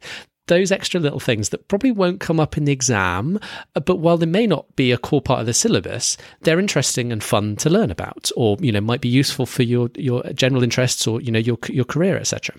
those 0.48 0.72
extra 0.72 1.00
little 1.00 1.20
things 1.20 1.50
that 1.50 1.68
probably 1.68 1.92
won't 1.92 2.20
come 2.20 2.40
up 2.40 2.56
in 2.56 2.64
the 2.64 2.72
exam, 2.72 3.38
uh, 3.76 3.80
but 3.80 3.96
while 3.96 4.16
they 4.16 4.26
may 4.26 4.46
not 4.46 4.74
be 4.76 4.90
a 4.90 4.98
core 4.98 5.22
part 5.22 5.40
of 5.40 5.46
the 5.46 5.54
syllabus, 5.54 6.16
they're 6.40 6.58
interesting 6.58 7.12
and 7.12 7.22
fun 7.22 7.56
to 7.56 7.70
learn 7.70 7.90
about, 7.90 8.30
or 8.36 8.56
you 8.60 8.72
know 8.72 8.80
might 8.80 9.00
be 9.00 9.08
useful 9.08 9.46
for 9.46 9.62
your 9.62 9.88
your 9.96 10.22
general 10.34 10.62
interests 10.62 11.06
or 11.06 11.20
you 11.20 11.30
know 11.30 11.38
your 11.38 11.58
your 11.68 11.84
career, 11.84 12.18
etc. 12.18 12.54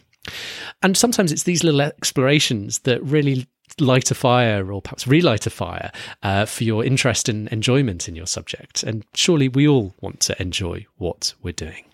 And 0.81 0.95
sometimes 0.95 1.31
it's 1.31 1.43
these 1.43 1.63
little 1.63 1.81
explorations 1.81 2.79
that 2.79 3.03
really 3.03 3.45
light 3.79 4.11
a 4.11 4.15
fire 4.15 4.71
or 4.71 4.81
perhaps 4.81 5.07
relight 5.07 5.45
a 5.47 5.49
fire 5.49 5.91
uh, 6.21 6.45
for 6.45 6.63
your 6.63 6.85
interest 6.85 7.29
and 7.29 7.47
enjoyment 7.49 8.07
in 8.07 8.15
your 8.15 8.27
subject. 8.27 8.83
And 8.83 9.05
surely 9.13 9.47
we 9.49 9.67
all 9.67 9.95
want 10.01 10.19
to 10.21 10.41
enjoy 10.41 10.85
what 10.97 11.33
we're 11.41 11.53
doing. 11.53 11.85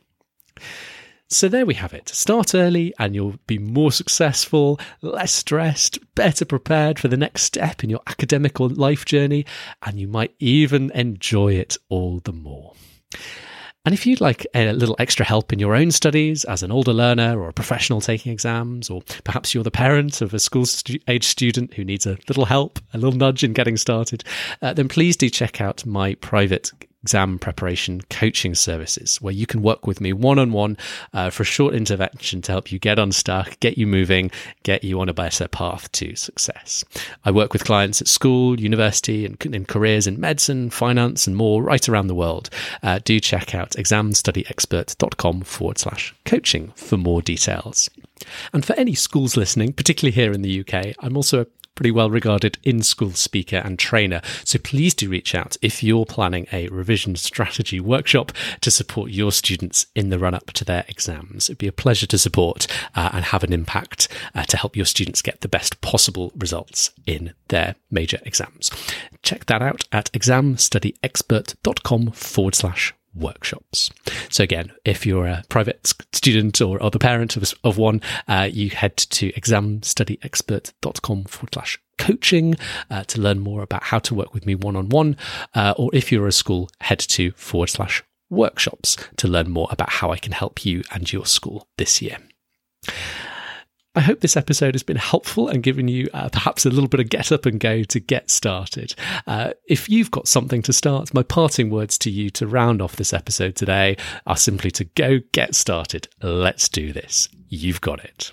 So 1.31 1.47
there 1.47 1.65
we 1.65 1.75
have 1.75 1.93
it. 1.93 2.09
Start 2.09 2.55
early 2.55 2.91
and 2.97 3.13
you'll 3.13 3.35
be 3.45 3.59
more 3.59 3.91
successful, 3.91 4.79
less 5.01 5.31
stressed, 5.31 5.99
better 6.15 6.43
prepared 6.43 6.97
for 6.97 7.07
the 7.07 7.17
next 7.17 7.43
step 7.43 7.83
in 7.83 7.89
your 7.91 8.01
academic 8.07 8.59
or 8.59 8.67
life 8.67 9.05
journey, 9.05 9.45
and 9.85 9.99
you 9.99 10.07
might 10.07 10.33
even 10.39 10.89
enjoy 10.91 11.53
it 11.53 11.77
all 11.87 12.19
the 12.23 12.33
more. 12.33 12.73
And 13.85 13.93
if 13.93 14.05
you'd 14.05 14.21
like 14.21 14.45
a 14.53 14.73
little 14.73 14.95
extra 14.99 15.25
help 15.25 15.53
in 15.53 15.59
your 15.59 15.73
own 15.73 15.91
studies 15.91 16.43
as 16.43 16.63
an 16.63 16.71
older 16.71 16.93
learner 16.93 17.39
or 17.39 17.47
a 17.47 17.53
professional 17.53 18.01
taking 18.01 18.31
exams, 18.31 18.89
or 18.89 19.01
perhaps 19.23 19.53
you're 19.53 19.63
the 19.63 19.71
parent 19.71 20.21
of 20.21 20.33
a 20.33 20.39
school 20.39 20.65
stu- 20.65 20.99
age 21.07 21.23
student 21.23 21.73
who 21.73 21.85
needs 21.85 22.05
a 22.05 22.17
little 22.27 22.45
help, 22.45 22.79
a 22.93 22.97
little 22.97 23.17
nudge 23.17 23.43
in 23.43 23.53
getting 23.53 23.77
started, 23.77 24.23
uh, 24.61 24.73
then 24.73 24.89
please 24.89 25.15
do 25.15 25.29
check 25.29 25.61
out 25.61 25.85
my 25.85 26.15
private 26.15 26.71
exam 27.03 27.39
preparation 27.39 28.01
coaching 28.09 28.55
services 28.55 29.21
where 29.21 29.33
you 29.33 29.45
can 29.45 29.61
work 29.61 29.87
with 29.87 30.01
me 30.01 30.13
one 30.13 30.39
on 30.39 30.51
one 30.51 30.77
for 31.31 31.43
a 31.43 31.45
short 31.45 31.73
intervention 31.73 32.41
to 32.41 32.51
help 32.51 32.71
you 32.71 32.79
get 32.79 32.99
unstuck, 32.99 33.59
get 33.59 33.77
you 33.77 33.87
moving, 33.87 34.31
get 34.63 34.83
you 34.83 34.99
on 34.99 35.09
a 35.09 35.13
better 35.13 35.47
path 35.47 35.91
to 35.91 36.15
success. 36.15 36.83
I 37.25 37.31
work 37.31 37.53
with 37.53 37.63
clients 37.63 38.01
at 38.01 38.07
school, 38.07 38.59
university, 38.59 39.25
and 39.25 39.39
in 39.45 39.65
careers 39.65 40.07
in 40.07 40.19
medicine, 40.19 40.69
finance, 40.69 41.27
and 41.27 41.35
more 41.35 41.63
right 41.63 41.87
around 41.87 42.07
the 42.07 42.15
world. 42.15 42.49
Uh, 42.83 42.99
do 43.03 43.19
check 43.19 43.55
out 43.55 43.71
examstudyexpert.com 43.71 45.41
forward 45.41 45.77
slash 45.77 46.13
coaching 46.25 46.71
for 46.75 46.97
more 46.97 47.21
details. 47.21 47.89
And 48.53 48.65
for 48.65 48.73
any 48.73 48.95
schools 48.95 49.37
listening, 49.37 49.73
particularly 49.73 50.13
here 50.13 50.31
in 50.31 50.41
the 50.41 50.59
UK, 50.59 50.95
I'm 50.99 51.15
also 51.15 51.41
a 51.41 51.47
pretty 51.79 51.91
well 51.91 52.09
regarded 52.09 52.57
in 52.61 52.83
school 52.83 53.13
speaker 53.13 53.55
and 53.55 53.79
trainer. 53.79 54.19
So 54.43 54.59
please 54.59 54.93
do 54.93 55.07
reach 55.07 55.33
out 55.33 55.55
if 55.61 55.81
you're 55.81 56.05
planning 56.05 56.45
a 56.51 56.67
revision 56.67 57.15
strategy 57.15 57.79
workshop 57.79 58.33
to 58.59 58.69
support 58.69 59.11
your 59.11 59.31
students 59.31 59.85
in 59.95 60.09
the 60.09 60.19
run 60.19 60.33
up 60.33 60.47
to 60.47 60.65
their 60.65 60.83
exams. 60.89 61.49
It'd 61.49 61.57
be 61.57 61.69
a 61.69 61.71
pleasure 61.71 62.07
to 62.07 62.17
support 62.17 62.67
uh, 62.95 63.11
and 63.13 63.23
have 63.23 63.45
an 63.45 63.53
impact 63.53 64.09
uh, 64.35 64.43
to 64.43 64.57
help 64.57 64.75
your 64.75 64.85
students 64.85 65.21
get 65.21 65.39
the 65.39 65.47
best 65.47 65.79
possible 65.79 66.33
results 66.35 66.91
in 67.05 67.33
their 67.47 67.75
major 67.89 68.19
exams. 68.25 68.69
Check 69.23 69.45
that 69.45 69.61
out 69.61 69.85
at 69.93 70.11
examstudyexpert.com 70.11 72.11
forward 72.11 72.55
slash 72.55 72.93
workshops. 73.15 73.89
So 74.29 74.43
again, 74.43 74.71
if 74.85 75.05
you're 75.05 75.25
a 75.25 75.43
private 75.49 75.93
student 76.13 76.61
or, 76.61 76.81
other 76.81 76.99
parent 76.99 77.35
of, 77.35 77.53
of 77.63 77.77
one, 77.77 78.01
uh, 78.27 78.49
you 78.51 78.69
head 78.69 78.97
to 78.97 79.31
examstudyexpert.com 79.33 81.23
forward 81.25 81.53
slash 81.53 81.79
coaching 81.97 82.55
uh, 82.89 83.03
to 83.05 83.19
learn 83.19 83.39
more 83.39 83.61
about 83.61 83.83
how 83.83 83.99
to 83.99 84.15
work 84.15 84.33
with 84.33 84.45
me 84.45 84.55
one 84.55 84.75
on 84.75 84.89
one. 84.89 85.17
Or 85.55 85.89
if 85.93 86.11
you're 86.11 86.27
a 86.27 86.31
school, 86.31 86.69
head 86.79 86.99
to 86.99 87.31
forward 87.31 87.69
slash 87.69 88.03
workshops 88.29 88.95
to 89.17 89.27
learn 89.27 89.49
more 89.49 89.67
about 89.71 89.89
how 89.89 90.11
I 90.11 90.17
can 90.17 90.31
help 90.31 90.65
you 90.65 90.83
and 90.91 91.11
your 91.11 91.25
school 91.25 91.67
this 91.77 92.01
year. 92.01 92.17
I 93.95 94.01
hope 94.01 94.19
this 94.19 94.37
episode 94.37 94.75
has 94.75 94.83
been 94.83 94.97
helpful 94.97 95.47
and 95.47 95.63
given 95.63 95.87
you 95.87 96.09
uh, 96.13 96.29
perhaps 96.29 96.63
a 96.63 96.69
little 96.69 96.87
bit 96.87 96.99
of 96.99 97.09
get 97.09 97.31
up 97.31 97.47
and 97.47 97.59
go 97.59 97.81
to 97.83 97.99
get 97.99 98.29
started. 98.29 98.93
Uh, 99.25 99.53
if 99.67 99.89
you've 99.89 100.11
got 100.11 100.27
something 100.27 100.61
to 100.61 100.73
start, 100.73 101.11
my 101.11 101.23
parting 101.23 101.71
words 101.71 101.97
to 101.99 102.11
you 102.11 102.29
to 102.31 102.45
round 102.45 102.83
off 102.83 102.97
this 102.97 103.13
episode 103.13 103.55
today 103.55 103.97
are 104.27 104.37
simply 104.37 104.69
to 104.71 104.83
go 104.83 105.19
get 105.31 105.55
started. 105.55 106.07
Let's 106.21 106.69
do 106.69 106.93
this. 106.93 107.29
You've 107.47 107.81
got 107.81 108.03
it. 108.03 108.31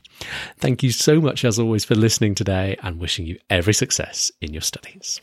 Thank 0.59 0.83
you 0.83 0.91
so 0.91 1.23
much, 1.23 1.43
as 1.43 1.59
always, 1.59 1.87
for 1.87 1.95
listening 1.95 2.35
today 2.35 2.77
and 2.83 3.01
wishing 3.01 3.27
you 3.27 3.39
every 3.49 3.73
success 3.73 4.31
in 4.43 4.53
your 4.53 4.63
studies. 4.63 5.23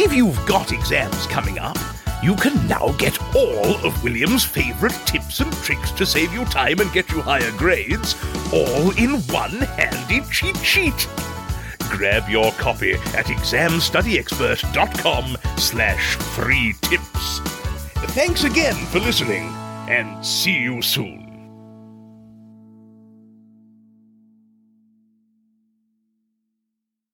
If 0.00 0.14
you've 0.14 0.46
got 0.46 0.72
exams 0.72 1.26
coming 1.26 1.58
up, 1.58 1.76
you 2.22 2.34
can 2.36 2.66
now 2.66 2.94
get 2.98 3.18
all 3.34 3.74
of 3.86 4.02
William's 4.02 4.44
favourite 4.44 4.94
tips 5.06 5.40
and 5.40 5.50
tricks 5.52 5.92
to 5.92 6.04
save 6.04 6.32
you 6.32 6.44
time 6.46 6.80
and 6.80 6.92
get 6.92 7.08
you 7.10 7.20
higher 7.20 7.52
grades, 7.52 8.16
all 8.52 8.90
in 8.98 9.20
one 9.32 9.60
handy 9.78 10.20
cheat 10.30 10.56
sheet. 10.58 11.08
Grab 11.90 12.28
your 12.28 12.52
copy 12.52 12.92
at 12.92 13.26
examstudyexpert.com 13.26 15.36
slash 15.56 16.16
free 16.16 16.74
tips. 16.82 17.40
Thanks 18.14 18.44
again 18.44 18.76
for 18.86 19.00
listening, 19.00 19.48
and 19.88 20.24
see 20.24 20.58
you 20.58 20.80
soon. 20.82 21.17